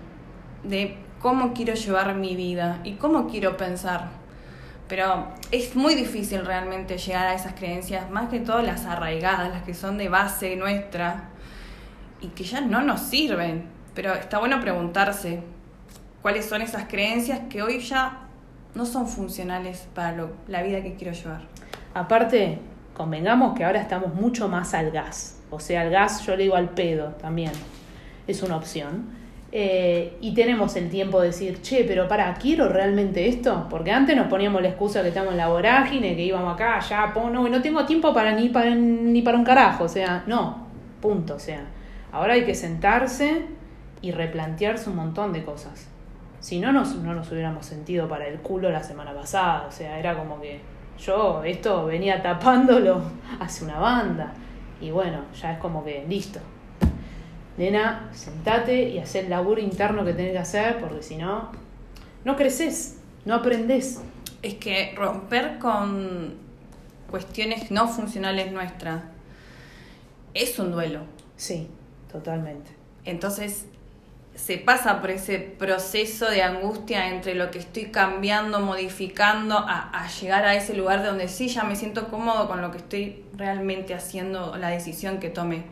De 0.63 0.97
cómo 1.21 1.55
quiero 1.55 1.75
llevar 1.75 2.15
mi 2.15 2.35
vida 2.37 2.81
y 2.85 2.93
cómo 2.95 3.29
quiero 3.29 3.57
pensar. 3.57 4.09
Pero 4.89 5.29
es 5.51 5.75
muy 5.77 5.95
difícil 5.95 6.45
realmente 6.45 6.99
llegar 6.99 7.29
a 7.29 7.35
esas 7.35 7.55
creencias, 7.55 8.11
más 8.11 8.29
que 8.29 8.41
todo 8.41 8.61
las 8.61 8.85
arraigadas, 8.85 9.51
las 9.51 9.63
que 9.63 9.73
son 9.73 9.97
de 9.97 10.09
base 10.09 10.57
nuestra 10.57 11.31
y 12.21 12.29
que 12.29 12.45
ya 12.45 12.61
no 12.61 12.83
nos 12.83 13.01
sirven 13.01 13.74
pero 13.95 14.13
está 14.15 14.39
bueno 14.39 14.61
preguntarse 14.61 15.41
cuáles 16.23 16.47
son 16.47 16.63
esas 16.63 16.85
creencias 16.85 17.41
que 17.49 17.63
hoy 17.63 17.81
ya 17.81 18.25
no 18.75 18.87
son 18.87 19.07
funcionales 19.07 19.89
para 19.95 20.29
la 20.49 20.63
vida 20.63 20.83
que 20.83 20.95
quiero 20.95 21.13
llevar. 21.13 21.43
Aparte, 21.95 22.59
convengamos 22.93 23.57
que 23.57 23.65
ahora 23.65 23.81
estamos 23.81 24.15
mucho 24.15 24.49
más 24.49 24.75
al 24.75 24.91
gas. 24.91 25.39
O 25.51 25.61
sea, 25.61 25.83
al 25.83 25.91
gas 25.91 26.27
yo 26.27 26.37
le 26.37 26.45
digo 26.45 26.57
al 26.57 26.71
pedo 26.71 27.11
también. 27.21 27.53
Es 28.27 28.43
una 28.43 28.57
opción. 28.57 29.23
Eh, 29.53 30.17
y 30.21 30.35
tenemos 30.35 30.75
el 30.75 30.91
tiempo 30.91 31.21
de 31.21 31.29
decir, 31.29 31.63
che, 31.63 31.85
pero 31.85 32.09
para, 32.09 32.35
¿quiero 32.35 32.69
realmente 32.69 33.29
esto? 33.29 33.69
Porque 33.71 33.93
antes 33.93 34.17
nos 34.17 34.27
poníamos 34.27 34.61
la 34.61 34.71
excusa 34.71 35.03
que 35.03 35.09
estamos 35.09 35.31
en 35.31 35.37
la 35.37 35.47
vorágine, 35.47 36.17
que 36.17 36.23
íbamos 36.23 36.55
acá, 36.55 36.79
allá, 36.79 37.13
no, 37.15 37.49
no 37.49 37.63
tengo 37.63 37.85
tiempo 37.85 38.13
para 38.13 38.33
ni, 38.33 38.49
para 38.49 38.75
ni 38.75 39.23
para 39.23 39.39
un 39.39 39.45
carajo. 39.45 39.85
O 39.85 39.89
sea, 39.89 40.25
no, 40.27 40.67
punto. 41.01 41.37
O 41.37 41.39
sea, 41.39 41.61
ahora 42.11 42.33
hay 42.33 42.45
que 42.45 42.57
sentarse 42.57 43.45
y 44.05 44.11
replantearse 44.13 44.91
un 44.91 44.97
montón 44.97 45.33
de 45.33 45.43
cosas. 45.43 45.89
Si 46.39 46.61
no 46.61 46.73
nos, 46.73 46.95
no 46.97 47.15
nos 47.15 47.33
hubiéramos 47.33 47.65
sentido 47.65 48.07
para 48.07 48.27
el 48.27 48.39
culo 48.41 48.71
la 48.71 48.83
semana 48.83 49.15
pasada, 49.15 49.67
o 49.67 49.73
sea, 49.73 49.99
era 49.99 50.15
como 50.15 50.39
que 50.43 50.61
yo 50.99 51.43
esto 51.43 51.87
venía 51.87 52.23
tapándolo 52.23 53.03
hace 53.41 53.65
una 53.65 53.79
banda 53.79 54.35
y 54.79 54.91
bueno, 54.91 55.23
ya 55.41 55.55
es 55.55 55.59
como 55.59 55.83
que 55.83 56.05
listo. 56.07 56.39
Nena, 57.57 58.11
sentate 58.13 58.91
y 58.91 58.99
haz 58.99 59.15
el 59.15 59.31
laburo 59.31 59.63
interno 59.63 60.05
que 60.05 60.13
tenés 60.13 60.33
que 60.33 60.39
hacer 60.39 60.81
porque 60.81 61.03
si 61.03 61.17
no, 61.17 61.51
no 62.27 62.37
creces, 62.37 62.99
no 63.25 63.37
aprendes. 63.37 64.03
Es 64.43 64.57
que 64.57 64.93
romper 64.95 65.59
con 65.59 66.35
cuestiones 67.11 67.71
no 67.71 67.89
funcionales 67.89 68.53
nuestras 68.53 69.03
es 70.35 70.59
un 70.59 70.73
duelo. 70.73 71.01
Sí, 71.37 71.69
totalmente. 72.13 72.71
Entonces, 73.07 73.67
se 74.35 74.59
pasa 74.59 75.01
por 75.01 75.11
ese 75.11 75.39
proceso 75.39 76.29
de 76.29 76.43
angustia 76.43 77.09
entre 77.09 77.35
lo 77.35 77.51
que 77.51 77.59
estoy 77.59 77.87
cambiando, 77.87 78.61
modificando, 78.61 79.57
a, 79.57 80.07
llegar 80.21 80.45
a 80.45 80.55
ese 80.55 80.75
lugar 80.75 81.05
donde 81.05 81.29
sí 81.29 81.49
ya 81.49 81.65
me 81.65 81.77
siento 81.77 82.09
cómodo 82.09 82.49
con 82.49 82.61
lo 82.61 82.71
que 82.71 82.79
estoy 82.79 83.25
realmente 83.37 83.95
haciendo, 83.95 84.57
la 84.57 84.69
decisión 84.69 85.19
que 85.19 85.31
tome. 85.31 85.65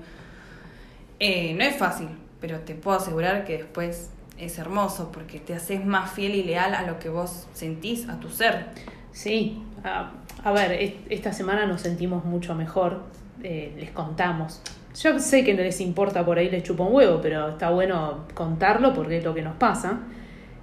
Eh, 1.19 1.54
no 1.54 1.64
es 1.64 1.76
fácil, 1.76 2.09
pero 2.40 2.61
te 2.61 2.75
puedo 2.75 2.97
asegurar 2.97 3.45
que 3.45 3.59
después 3.59 4.11
es 4.38 4.59
hermoso 4.59 5.11
porque 5.12 5.38
te 5.38 5.54
haces 5.54 5.85
más 5.85 6.12
fiel 6.12 6.35
y 6.35 6.42
leal 6.42 6.75
a 6.75 6.83
lo 6.83 6.99
que 6.99 7.09
vos 7.09 7.49
sentís, 7.52 8.09
a 8.09 8.21
tu 8.21 8.31
ser. 8.31 8.66
Sí, 9.12 9.62
a, 9.85 10.52
ver, 10.52 11.00
esta 11.11 11.33
semana 11.33 11.66
nos 11.66 11.83
sentimos 11.83 12.25
mucho 12.25 12.54
mejor, 12.54 13.02
eh, 13.42 13.75
les 13.78 13.90
contamos 13.90 14.62
yo 15.01 15.19
sé 15.19 15.45
que 15.45 15.55
no 15.55 15.63
les 15.63 15.81
importa 15.81 16.25
por 16.25 16.39
ahí, 16.39 16.51
les 16.51 16.63
chupa 16.63 16.85
un 16.85 16.95
huevo, 16.95 17.21
pero 17.23 17.51
está 17.51 17.71
bueno 17.71 18.27
contarlo 18.35 18.93
porque 18.93 19.19
es 19.19 19.25
lo 19.25 19.35
que 19.35 19.43
nos 19.43 19.57
pasa. 19.57 20.01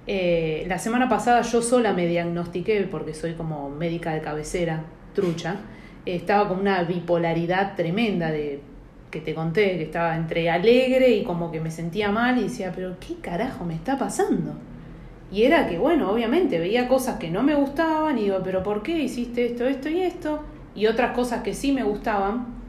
Eh, 0.06 0.64
la 0.68 0.78
semana 0.78 1.08
pasada 1.08 1.42
yo 1.42 1.62
sola 1.62 1.92
me 1.92 2.06
diagnostiqué, 2.06 2.86
porque 2.90 3.14
soy 3.14 3.34
como 3.34 3.70
médica 3.70 4.12
de 4.12 4.20
cabecera, 4.20 4.84
trucha, 5.14 5.56
estaba 6.06 6.48
con 6.48 6.60
una 6.60 6.82
bipolaridad 6.84 7.74
tremenda 7.76 8.30
de 8.30 8.60
que 9.10 9.20
te 9.20 9.34
conté, 9.34 9.76
que 9.76 9.84
estaba 9.84 10.16
entre 10.16 10.48
alegre 10.48 11.10
y 11.10 11.24
como 11.24 11.50
que 11.50 11.60
me 11.60 11.70
sentía 11.70 12.10
mal 12.10 12.38
y 12.38 12.44
decía, 12.44 12.72
pero 12.74 12.96
¿qué 13.00 13.16
carajo 13.16 13.64
me 13.64 13.74
está 13.74 13.98
pasando? 13.98 14.54
Y 15.32 15.42
era 15.42 15.66
que, 15.68 15.78
bueno, 15.78 16.10
obviamente 16.10 16.58
veía 16.58 16.88
cosas 16.88 17.18
que 17.18 17.30
no 17.30 17.42
me 17.42 17.54
gustaban 17.54 18.18
y 18.18 18.22
digo, 18.22 18.40
pero 18.42 18.62
¿por 18.62 18.82
qué 18.82 18.98
hiciste 18.98 19.46
esto, 19.46 19.66
esto 19.66 19.88
y 19.88 20.00
esto? 20.00 20.40
Y 20.74 20.86
otras 20.86 21.12
cosas 21.12 21.42
que 21.42 21.54
sí 21.54 21.72
me 21.72 21.82
gustaban, 21.82 22.59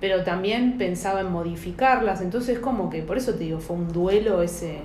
pero 0.00 0.22
también 0.22 0.78
pensaba 0.78 1.20
en 1.20 1.30
modificarlas, 1.32 2.20
entonces 2.20 2.58
como 2.58 2.90
que, 2.90 3.02
por 3.02 3.16
eso 3.16 3.34
te 3.34 3.44
digo, 3.44 3.58
fue 3.58 3.76
un 3.76 3.92
duelo 3.92 4.42
ese 4.42 4.80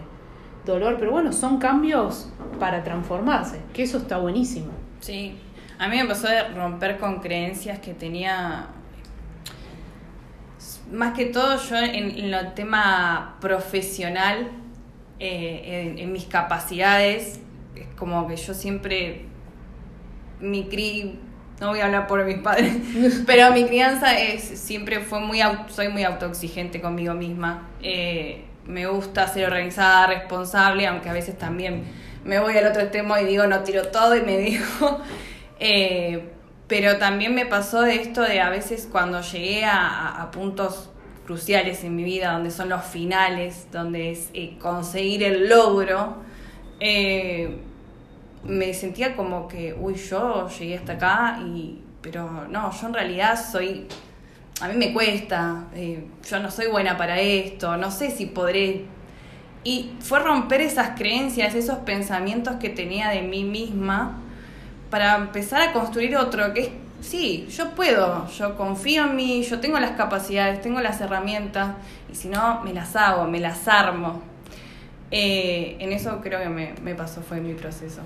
dolor, 0.66 0.98
pero 1.00 1.12
bueno, 1.12 1.32
son 1.34 1.58
cambios 1.58 2.30
para 2.60 2.84
transformarse, 2.84 3.60
que 3.74 3.84
eso 3.84 3.98
está 3.98 4.18
buenísimo. 4.18 4.72
Sí, 5.02 5.38
a 5.78 5.88
mí 5.88 5.98
me 5.98 6.06
pasó 6.06 6.28
de 6.28 6.50
romper 6.50 6.98
con 6.98 7.20
creencias 7.20 7.80
que 7.80 7.94
tenía, 7.94 8.68
más 10.92 11.14
que 11.14 11.26
todo 11.26 11.58
yo 11.58 11.78
en, 11.78 12.18
en 12.18 12.32
lo 12.32 12.48
tema 12.54 13.38
profesional, 13.40 14.50
eh, 15.20 15.96
en, 16.00 16.12
mis 16.12 16.26
capacidades, 16.26 17.40
es 17.76 17.88
como 17.98 18.28
que 18.28 18.36
yo 18.36 18.54
siempre, 18.54 19.26
mi 20.42 20.66
cri 20.66 21.20
no 21.60 21.70
voy 21.70 21.80
a 21.80 21.86
hablar 21.86 22.08
por 22.08 22.24
mis 22.26 22.38
padres, 22.38 22.74
pero 23.26 23.52
mi 23.52 23.66
crianza 23.66 24.20
es 24.20 24.44
siempre 24.44 25.00
fue 25.00 25.20
muy, 25.20 25.40
soy 25.70 25.90
muy 25.90 26.04
autoexigente 26.04 26.82
conmigo 26.82 27.14
misma. 27.14 27.70
Eh, 27.82 28.46
me 28.66 28.86
gusta 28.88 29.28
ser 29.28 29.46
organizada, 29.46 30.08
responsable, 30.08 30.88
aunque 30.88 31.10
a 31.10 31.14
veces 31.14 31.38
también 31.38 31.84
me 32.24 32.40
voy 32.40 32.58
al 32.58 32.68
otro 32.68 32.82
extremo 32.82 33.18
y 33.18 33.26
digo 33.26 33.46
no 33.48 33.60
tiro 33.60 33.88
todo 33.88 34.16
y 34.16 34.22
me 34.22 34.38
digo... 34.40 35.02
Eh, 35.60 36.30
pero 36.68 36.98
también 36.98 37.36
me 37.36 37.46
pasó 37.46 37.82
de 37.82 37.96
esto 37.96 38.22
de 38.22 38.40
a 38.40 38.50
veces 38.50 38.88
cuando 38.92 39.22
llegué 39.22 39.66
a, 39.66 40.30
puntos 40.32 40.90
cruciales 41.26 41.84
en 41.84 41.96
mi 41.96 42.04
vida, 42.04 42.32
donde 42.32 42.52
son 42.52 42.70
los 42.70 42.84
finales, 42.84 43.68
donde 43.72 44.12
es 44.12 44.30
eh, 44.34 44.58
conseguir 44.60 45.24
el 45.24 45.50
logro, 45.50 46.18
eh, 46.80 47.58
me 48.46 48.74
sentía 48.74 49.16
como 49.16 49.48
que, 49.48 49.74
uy, 49.74 49.96
yo 49.96 50.50
llegué 50.50 50.78
hasta 50.78 50.94
acá, 50.94 51.40
y, 51.46 51.82
pero 52.02 52.48
no, 52.50 52.72
yo 52.72 52.88
en 52.88 52.94
realidad 52.94 53.40
soy, 53.40 53.88
a 54.62 54.68
mí 54.68 54.76
me 54.76 54.94
cuesta, 54.94 55.66
eh, 55.74 56.06
yo 56.30 56.40
no 56.40 56.52
soy 56.52 56.68
buena 56.68 56.98
para 56.98 57.20
esto, 57.20 57.78
no 57.78 57.92
sé 57.92 58.12
si 58.12 58.26
podré. 58.26 58.86
Y 59.64 59.92
fue 60.00 60.20
romper 60.20 60.60
esas 60.62 60.98
creencias, 60.98 61.56
esos 61.56 61.80
pensamientos 61.80 62.58
que 62.58 62.70
tenía 62.70 63.10
de 63.10 63.22
mí 63.22 63.46
misma 63.46 64.20
para 64.90 65.16
empezar 65.16 65.62
a 65.62 65.72
construir 65.72 66.18
otro, 66.18 66.54
que 66.54 66.62
es, 66.62 66.70
sí, 67.02 67.48
yo 67.50 67.72
puedo, 67.72 68.28
yo 68.28 68.58
confío 68.58 69.06
en 69.06 69.16
mí, 69.16 69.44
yo 69.44 69.60
tengo 69.62 69.80
las 69.80 69.92
capacidades, 69.92 70.62
tengo 70.62 70.82
las 70.82 71.00
herramientas, 71.00 71.76
y 72.12 72.16
si 72.16 72.28
no, 72.28 72.62
me 72.62 72.74
las 72.74 72.96
hago, 72.96 73.26
me 73.26 73.40
las 73.40 73.68
armo. 73.68 74.22
Eh, 75.12 75.78
en 75.80 75.94
eso 75.94 76.20
creo 76.22 76.40
que 76.40 76.50
me, 76.50 76.74
me 76.82 76.94
pasó, 76.96 77.22
fue 77.22 77.40
mi 77.40 77.54
proceso. 77.54 78.02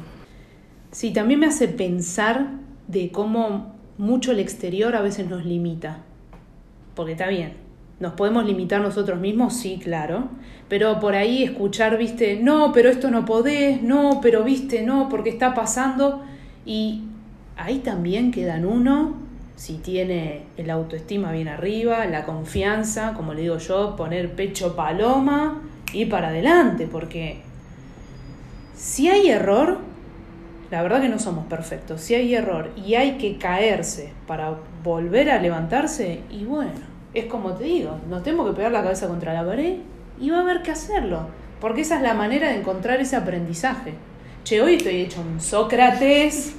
Sí, 0.98 1.12
también 1.12 1.40
me 1.40 1.46
hace 1.46 1.68
pensar 1.68 2.48
de 2.88 3.12
cómo 3.12 3.76
mucho 4.00 4.32
el 4.32 4.40
exterior 4.40 4.96
a 4.96 5.02
veces 5.04 5.30
nos 5.30 5.46
limita. 5.46 6.00
Porque 6.96 7.12
está 7.12 7.28
bien, 7.28 7.54
nos 8.00 8.14
podemos 8.14 8.48
limitar 8.48 8.82
nosotros 8.82 9.20
mismos, 9.20 9.56
sí, 9.56 9.80
claro. 9.80 10.30
Pero 10.68 11.00
por 11.00 11.14
ahí 11.14 11.44
escuchar, 11.44 12.00
viste, 12.00 12.40
no, 12.42 12.72
pero 12.72 12.90
esto 12.90 13.12
no 13.12 13.26
podés, 13.26 13.84
no, 13.84 14.22
pero 14.24 14.44
viste, 14.44 14.82
no, 14.82 15.08
porque 15.08 15.30
está 15.30 15.54
pasando. 15.54 16.24
Y 16.66 17.04
ahí 17.58 17.78
también 17.78 18.32
quedan 18.32 18.66
uno, 18.66 19.18
si 19.56 19.76
tiene 19.76 20.46
el 20.58 20.72
autoestima 20.72 21.32
bien 21.32 21.48
arriba, 21.48 22.08
la 22.08 22.26
confianza, 22.26 23.14
como 23.14 23.36
le 23.36 23.44
digo 23.44 23.60
yo, 23.60 23.96
poner 23.96 24.34
pecho 24.34 24.76
paloma 24.76 25.62
y 25.94 26.06
para 26.06 26.30
adelante, 26.30 26.88
porque 26.92 27.42
si 28.76 29.10
hay 29.10 29.28
error, 29.28 29.86
la 30.70 30.82
verdad 30.82 31.02
que 31.02 31.10
no 31.10 31.20
somos 31.20 31.46
perfectos. 31.46 32.02
Si 32.02 32.14
hay 32.16 32.36
error 32.36 32.72
y 32.76 32.96
hay 32.96 33.18
que 33.18 33.38
caerse 33.38 34.12
para 34.26 34.56
volver 34.84 35.30
a 35.30 35.40
levantarse, 35.40 36.22
y 36.30 36.44
bueno, 36.44 36.72
es 37.14 37.26
como 37.26 37.54
te 37.54 37.64
digo, 37.64 38.00
nos 38.10 38.24
tenemos 38.24 38.50
que 38.50 38.56
pegar 38.56 38.72
la 38.72 38.84
cabeza 38.84 39.08
contra 39.08 39.34
la 39.34 39.46
pared 39.46 39.78
y 40.20 40.30
va 40.30 40.38
a 40.38 40.42
haber 40.42 40.62
que 40.62 40.72
hacerlo. 40.72 41.28
Porque 41.62 41.82
esa 41.82 41.96
es 41.96 42.02
la 42.02 42.14
manera 42.14 42.50
de 42.50 42.56
encontrar 42.56 43.00
ese 43.00 43.16
aprendizaje. 43.16 43.94
Che, 44.44 44.62
hoy 44.62 44.76
estoy 44.76 45.02
hecho 45.02 45.22
un 45.22 45.42
Sócrates 45.42 46.56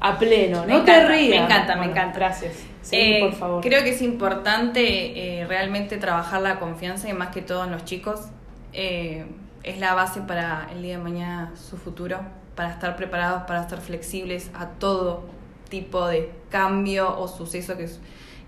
a 0.00 0.18
pleno, 0.18 0.64
no 0.64 0.84
te 0.84 1.06
rías. 1.06 1.30
Me 1.30 1.44
encanta, 1.44 1.76
me 1.76 1.86
encanta. 1.86 2.18
Gracias. 2.18 2.54
Sí, 2.82 3.18
por 3.20 3.34
favor. 3.34 3.62
Creo 3.62 3.82
que 3.82 3.90
es 3.90 4.00
importante 4.00 5.40
eh, 5.40 5.46
realmente 5.46 5.98
trabajar 5.98 6.40
la 6.40 6.58
confianza 6.58 7.08
y 7.08 7.12
más 7.12 7.28
que 7.28 7.42
todo 7.42 7.64
en 7.64 7.72
los 7.72 7.84
chicos. 7.84 8.28
Eh, 8.72 9.26
es 9.64 9.78
la 9.78 9.94
base 9.94 10.22
para 10.22 10.68
el 10.72 10.82
día 10.82 10.96
de 10.96 11.02
mañana, 11.02 11.52
su 11.56 11.76
futuro 11.76 12.20
para 12.58 12.70
estar 12.72 12.96
preparados, 12.96 13.44
para 13.44 13.60
estar 13.60 13.80
flexibles 13.80 14.50
a 14.52 14.66
todo 14.66 15.22
tipo 15.68 16.08
de 16.08 16.32
cambio 16.50 17.16
o 17.16 17.28
suceso 17.28 17.76
que, 17.76 17.88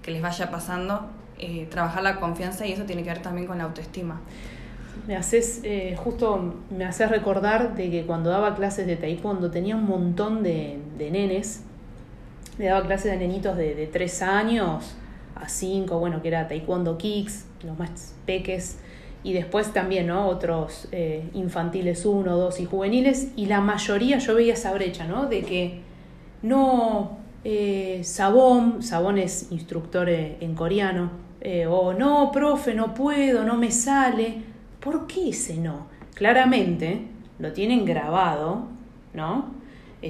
que 0.02 0.10
les 0.10 0.20
vaya 0.20 0.50
pasando, 0.50 1.08
eh, 1.38 1.68
trabajar 1.70 2.02
la 2.02 2.18
confianza 2.18 2.66
y 2.66 2.72
eso 2.72 2.82
tiene 2.82 3.04
que 3.04 3.10
ver 3.10 3.22
también 3.22 3.46
con 3.46 3.58
la 3.58 3.64
autoestima. 3.64 4.20
Me 5.06 5.14
haces, 5.14 5.60
eh, 5.62 5.94
justo 5.96 6.56
me 6.76 6.86
haces 6.86 7.08
recordar 7.08 7.76
de 7.76 7.88
que 7.88 8.04
cuando 8.04 8.30
daba 8.30 8.56
clases 8.56 8.88
de 8.88 8.96
taekwondo 8.96 9.52
tenía 9.52 9.76
un 9.76 9.86
montón 9.86 10.42
de, 10.42 10.80
nenes, 10.98 11.62
le 12.58 12.64
daba 12.64 12.84
clases 12.84 13.12
de 13.12 13.16
nenitos 13.16 13.56
de, 13.56 13.76
de 13.76 13.86
3 13.86 14.22
años 14.22 14.96
a 15.36 15.48
5, 15.48 16.00
bueno, 16.00 16.20
que 16.20 16.26
era 16.26 16.48
taekwondo 16.48 16.98
kicks, 16.98 17.46
los 17.62 17.78
más 17.78 18.16
peques, 18.26 18.78
y 19.22 19.32
después 19.32 19.72
también 19.72 20.06
¿no? 20.06 20.26
otros 20.26 20.88
eh, 20.92 21.28
infantiles 21.34 22.06
1, 22.06 22.36
2 22.36 22.60
y 22.60 22.64
juveniles, 22.64 23.32
y 23.36 23.46
la 23.46 23.60
mayoría 23.60 24.18
yo 24.18 24.34
veía 24.34 24.54
esa 24.54 24.72
brecha, 24.72 25.06
¿no? 25.06 25.26
De 25.26 25.42
que 25.42 25.80
no, 26.42 27.18
eh, 27.44 28.00
Sabón, 28.02 28.82
Sabón 28.82 29.18
es 29.18 29.50
instructor 29.50 30.08
eh, 30.08 30.36
en 30.40 30.54
coreano, 30.54 31.10
eh, 31.40 31.66
o 31.66 31.92
no, 31.94 32.30
profe, 32.32 32.74
no 32.74 32.94
puedo, 32.94 33.44
no 33.44 33.56
me 33.56 33.70
sale. 33.70 34.42
¿Por 34.78 35.06
qué 35.06 35.30
ese 35.30 35.56
no? 35.56 35.86
Claramente 36.14 37.02
lo 37.38 37.52
tienen 37.52 37.84
grabado, 37.84 38.68
¿no? 39.14 39.60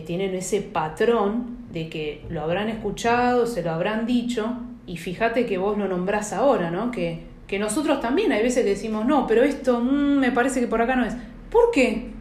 tienen 0.06 0.36
ese 0.36 0.60
patrón 0.60 1.66
de 1.72 1.88
que 1.88 2.24
lo 2.28 2.42
habrán 2.42 2.68
escuchado, 2.68 3.44
se 3.44 3.60
lo 3.60 3.72
habrán 3.72 4.06
dicho, 4.06 4.52
y 4.86 4.98
fíjate 4.98 5.46
que 5.46 5.58
vos 5.58 5.76
lo 5.76 5.88
nombrás 5.88 6.32
ahora, 6.32 6.70
¿no? 6.70 6.92
Que 6.92 7.24
que 7.50 7.58
nosotros 7.58 8.00
también 8.00 8.30
hay 8.30 8.44
veces 8.44 8.62
que 8.62 8.70
decimos, 8.70 9.04
no, 9.04 9.26
pero 9.26 9.42
esto 9.42 9.80
mm, 9.80 10.20
me 10.20 10.30
parece 10.30 10.60
que 10.60 10.68
por 10.68 10.80
acá 10.80 10.94
no 10.94 11.04
es. 11.04 11.14
¿Por 11.50 11.72
qué? 11.72 12.12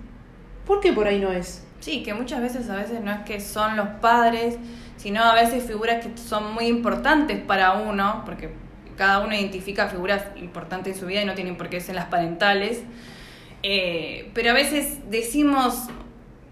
¿Por 0.65 0.79
qué 0.79 0.91
por 0.91 1.05
ahí 1.05 1.19
no 1.19 1.31
es? 1.31 1.63
Sí, 1.81 2.01
que 2.01 2.15
muchas 2.15 2.41
veces 2.41 2.67
a 2.67 2.75
veces 2.75 3.01
no 3.01 3.11
es 3.11 3.19
que 3.19 3.39
son 3.39 3.77
los 3.77 3.87
padres, 4.01 4.57
sino 4.97 5.23
a 5.23 5.35
veces 5.35 5.65
figuras 5.65 6.03
que 6.03 6.17
son 6.17 6.55
muy 6.55 6.65
importantes 6.65 7.39
para 7.41 7.73
uno, 7.73 8.23
porque 8.25 8.49
cada 8.97 9.19
uno 9.19 9.35
identifica 9.35 9.87
figuras 9.87 10.25
importantes 10.35 10.95
en 10.95 10.99
su 10.99 11.05
vida 11.05 11.21
y 11.21 11.25
no 11.25 11.35
tienen 11.35 11.57
por 11.57 11.69
qué 11.69 11.79
ser 11.79 11.93
las 11.93 12.05
parentales. 12.05 12.81
Eh, 13.61 14.31
pero 14.33 14.49
a 14.49 14.53
veces 14.53 15.11
decimos 15.11 15.89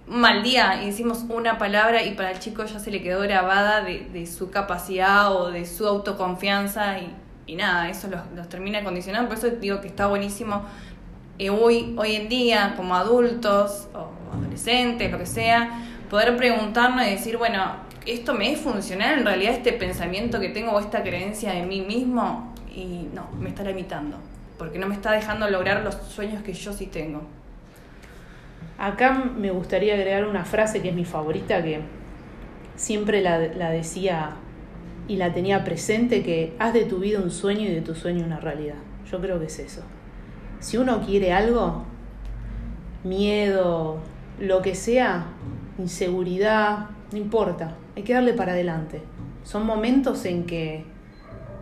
mal 0.06 0.44
día 0.44 0.84
y 0.84 0.86
decimos 0.86 1.26
una 1.30 1.58
palabra 1.58 2.04
y 2.04 2.14
para 2.14 2.30
el 2.30 2.38
chico 2.38 2.64
ya 2.64 2.78
se 2.78 2.92
le 2.92 3.02
quedó 3.02 3.22
grabada 3.22 3.82
de, 3.82 4.02
de 4.14 4.28
su 4.28 4.52
capacidad 4.52 5.36
o 5.36 5.50
de 5.50 5.66
su 5.66 5.88
autoconfianza 5.88 7.00
y 7.48 7.56
nada, 7.56 7.90
eso 7.90 8.08
los, 8.10 8.22
los 8.36 8.48
termina 8.50 8.84
condicionando. 8.84 9.30
Por 9.30 9.38
eso 9.38 9.50
digo 9.50 9.82
que 9.82 9.88
está 9.88 10.08
buenísimo 10.08 10.66
eh, 11.40 11.50
hoy, 11.50 11.96
hoy 11.98 12.16
en 12.16 12.30
día, 12.30 12.74
como 12.76 12.96
adultos 12.96 13.88
o 13.94 14.10
adolescentes, 14.34 15.12
lo 15.12 15.20
que 15.20 15.26
sea, 15.26 15.84
poder 16.10 16.36
preguntarnos 16.36 17.06
y 17.06 17.12
decir, 17.12 17.38
bueno, 17.38 17.64
¿esto 18.06 18.34
me 18.34 18.52
es 18.52 18.60
funcional 18.60 19.20
en 19.20 19.26
realidad 19.26 19.54
este 19.54 19.74
pensamiento 19.74 20.40
que 20.40 20.50
tengo 20.50 20.72
o 20.72 20.80
esta 20.80 21.04
creencia 21.04 21.54
de 21.54 21.64
mí 21.64 21.82
mismo? 21.82 22.54
Y 22.74 23.08
no, 23.14 23.30
me 23.40 23.50
está 23.50 23.64
limitando, 23.64 24.18
porque 24.58 24.80
no 24.80 24.88
me 24.88 24.96
está 24.96 25.12
dejando 25.12 25.48
lograr 25.50 25.84
los 25.84 25.96
sueños 25.96 26.42
que 26.42 26.54
yo 26.54 26.74
sí 26.74 26.88
tengo. 26.88 27.22
Acá 28.80 29.14
me 29.14 29.52
gustaría 29.52 29.94
agregar 29.94 30.26
una 30.26 30.44
frase 30.44 30.82
que 30.82 30.90
es 30.90 30.96
mi 30.96 31.06
favorita, 31.06 31.64
que 31.64 31.82
siempre 32.76 33.22
la, 33.22 33.40
la 33.40 33.70
decía 33.70 34.36
y 35.08 35.16
la 35.16 35.34
tenía 35.34 35.64
presente 35.64 36.24
que 36.24 36.54
haz 36.60 36.74
de 36.74 36.86
tu 36.86 37.00
vida 37.00 37.20
un 37.20 37.32
sueño 37.32 37.62
y 37.62 37.74
de 37.74 37.82
tu 37.82 37.96
sueño 37.96 38.26
una 38.26 38.40
realidad. 38.40 38.76
Yo 39.10 39.20
creo 39.22 39.40
que 39.40 39.46
es 39.46 39.60
eso. 39.60 39.82
Si 40.60 40.78
uno 40.78 41.02
quiere 41.02 41.34
algo, 41.34 41.84
miedo, 43.04 44.00
lo 44.40 44.62
que 44.62 44.76
sea, 44.76 45.28
inseguridad, 45.78 46.88
no 47.12 47.18
importa, 47.18 47.76
hay 47.96 48.04
que 48.04 48.14
darle 48.14 48.34
para 48.34 48.52
adelante. 48.52 49.02
Son 49.44 49.66
momentos 49.66 50.26
en 50.26 50.46
que 50.46 50.84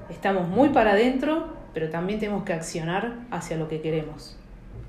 estamos 0.09 0.47
muy 0.47 0.69
para 0.69 0.91
adentro, 0.91 1.53
pero 1.73 1.89
también 1.89 2.19
tenemos 2.19 2.43
que 2.43 2.53
accionar 2.53 3.19
hacia 3.31 3.57
lo 3.57 3.67
que 3.67 3.81
queremos. 3.81 4.37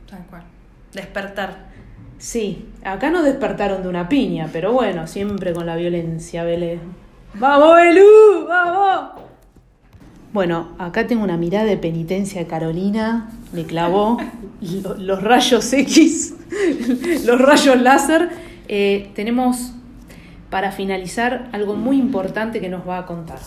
Tal 0.08 0.24
cual. 0.26 0.44
Despertar. 0.92 1.66
Sí, 2.18 2.70
acá 2.84 3.10
no 3.10 3.22
despertaron 3.22 3.82
de 3.82 3.88
una 3.88 4.08
piña, 4.08 4.48
pero 4.50 4.72
bueno, 4.72 5.06
siempre 5.06 5.52
con 5.52 5.66
la 5.66 5.76
violencia, 5.76 6.44
Belén. 6.44 7.05
¡Vamos, 7.38 7.76
Belú! 7.76 8.46
¡Vamos! 8.48 9.10
Bueno, 10.32 10.74
acá 10.78 11.06
tengo 11.06 11.22
una 11.22 11.36
mirada 11.36 11.66
de 11.66 11.76
penitencia 11.76 12.40
de 12.40 12.46
Carolina, 12.46 13.28
me 13.52 13.64
clavó 13.64 14.16
los 14.98 15.22
rayos 15.22 15.70
X, 15.70 16.34
los 17.26 17.38
rayos 17.38 17.78
láser. 17.80 18.30
Eh, 18.68 19.10
tenemos 19.14 19.74
para 20.48 20.72
finalizar 20.72 21.50
algo 21.52 21.74
muy 21.76 21.98
importante 21.98 22.58
que 22.58 22.70
nos 22.70 22.88
va 22.88 22.98
a 22.98 23.06
contar. 23.06 23.38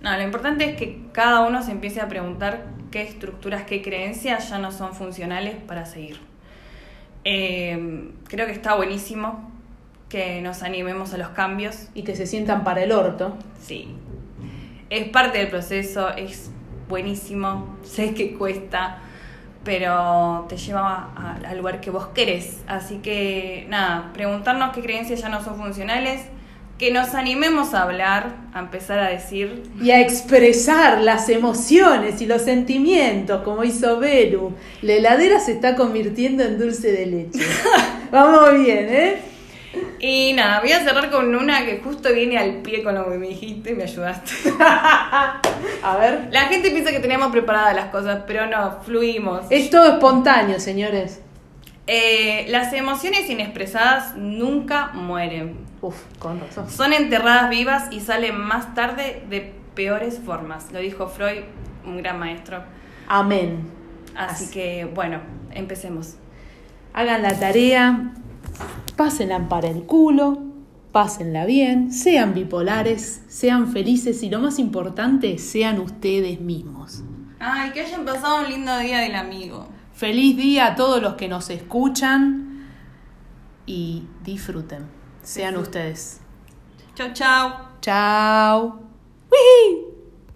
No, 0.00 0.16
lo 0.16 0.22
importante 0.22 0.70
es 0.70 0.76
que 0.76 1.02
cada 1.10 1.40
uno 1.40 1.64
se 1.64 1.72
empiece 1.72 2.00
a 2.00 2.06
preguntar 2.06 2.66
qué 2.92 3.02
estructuras, 3.02 3.64
qué 3.64 3.82
creencias 3.82 4.50
ya 4.50 4.58
no 4.58 4.70
son 4.70 4.94
funcionales 4.94 5.56
para 5.66 5.84
seguir. 5.84 6.20
Eh, 7.24 8.12
creo 8.28 8.46
que 8.46 8.52
está 8.52 8.76
buenísimo 8.76 9.51
que 10.12 10.42
nos 10.42 10.62
animemos 10.62 11.14
a 11.14 11.16
los 11.16 11.28
cambios. 11.28 11.88
Y 11.94 12.02
que 12.02 12.14
se 12.14 12.26
sientan 12.26 12.64
para 12.64 12.82
el 12.82 12.92
orto. 12.92 13.34
Sí. 13.62 13.88
Es 14.90 15.08
parte 15.08 15.38
del 15.38 15.48
proceso, 15.48 16.10
es 16.10 16.50
buenísimo, 16.86 17.78
sé 17.82 18.12
que 18.12 18.34
cuesta, 18.34 18.98
pero 19.64 20.44
te 20.50 20.58
lleva 20.58 21.38
al 21.48 21.56
lugar 21.56 21.80
que 21.80 21.90
vos 21.90 22.08
querés. 22.08 22.58
Así 22.66 22.98
que 22.98 23.64
nada, 23.70 24.10
preguntarnos 24.12 24.74
qué 24.74 24.82
creencias 24.82 25.22
ya 25.22 25.30
no 25.30 25.42
son 25.42 25.56
funcionales, 25.56 26.20
que 26.78 26.90
nos 26.90 27.14
animemos 27.14 27.72
a 27.72 27.84
hablar, 27.84 28.36
a 28.52 28.58
empezar 28.58 28.98
a 28.98 29.08
decir. 29.08 29.62
Y 29.80 29.92
a 29.92 30.00
expresar 30.02 31.00
las 31.00 31.30
emociones 31.30 32.20
y 32.20 32.26
los 32.26 32.42
sentimientos, 32.42 33.40
como 33.44 33.64
hizo 33.64 33.98
Belu. 33.98 34.52
La 34.82 34.92
heladera 34.92 35.40
se 35.40 35.52
está 35.52 35.74
convirtiendo 35.74 36.42
en 36.42 36.58
dulce 36.58 36.92
de 36.92 37.06
leche. 37.06 37.40
Vamos 38.12 38.52
bien, 38.52 38.88
¿eh? 38.90 39.31
Y 40.04 40.32
nada, 40.32 40.58
voy 40.58 40.72
a 40.72 40.82
cerrar 40.82 41.10
con 41.12 41.32
una 41.32 41.64
que 41.64 41.78
justo 41.78 42.12
viene 42.12 42.36
al 42.36 42.54
pie 42.56 42.82
con 42.82 42.96
lo 42.96 43.08
que 43.08 43.18
me 43.18 43.28
dijiste 43.28 43.70
y 43.70 43.74
me 43.76 43.84
ayudaste. 43.84 44.32
a 44.60 45.96
ver. 45.96 46.26
La 46.32 46.40
gente 46.46 46.72
piensa 46.72 46.90
que 46.90 46.98
teníamos 46.98 47.30
preparadas 47.30 47.76
las 47.76 47.86
cosas, 47.90 48.24
pero 48.26 48.46
no, 48.46 48.82
fluimos. 48.82 49.46
Es 49.48 49.70
todo 49.70 49.92
espontáneo, 49.92 50.58
señores. 50.58 51.20
Eh, 51.86 52.46
las 52.48 52.72
emociones 52.72 53.30
inexpresadas 53.30 54.16
nunca 54.16 54.88
mueren. 54.88 55.58
Uf, 55.80 55.94
con 56.18 56.40
razón. 56.40 56.68
Son 56.68 56.92
enterradas 56.92 57.48
vivas 57.48 57.84
y 57.92 58.00
salen 58.00 58.40
más 58.40 58.74
tarde 58.74 59.22
de 59.30 59.52
peores 59.76 60.18
formas. 60.18 60.72
Lo 60.72 60.80
dijo 60.80 61.06
Freud, 61.06 61.44
un 61.84 61.98
gran 61.98 62.18
maestro. 62.18 62.64
Amén. 63.06 63.68
Así, 64.16 64.50
que, 64.50 64.84
bueno, 64.84 65.20
empecemos. 65.52 66.16
Hagan 66.92 67.22
la 67.22 67.38
tarea, 67.38 68.14
pásenla 68.96 69.48
para 69.48 69.68
el 69.68 69.84
culo, 69.84 70.38
pásenla 70.92 71.46
bien, 71.46 71.92
sean 71.92 72.34
bipolares, 72.34 73.22
sean 73.28 73.72
felices 73.72 74.22
y 74.22 74.30
lo 74.30 74.40
más 74.40 74.58
importante, 74.58 75.38
sean 75.38 75.80
ustedes 75.80 76.40
mismos. 76.40 77.02
Ay, 77.38 77.70
que 77.72 77.80
hayan 77.80 78.04
pasado 78.04 78.40
un 78.40 78.50
lindo 78.50 78.78
día 78.78 79.00
del 79.00 79.14
amigo. 79.14 79.68
Feliz 79.94 80.36
día 80.36 80.66
a 80.66 80.74
todos 80.76 81.02
los 81.02 81.14
que 81.14 81.28
nos 81.28 81.50
escuchan 81.50 82.68
y 83.66 84.04
disfruten. 84.22 84.86
Sean 85.22 85.56
ustedes. 85.56 86.20
Chao, 86.94 87.12
chao. 87.12 87.68
Chao. 87.80 88.80
¡Wii! 89.30 89.91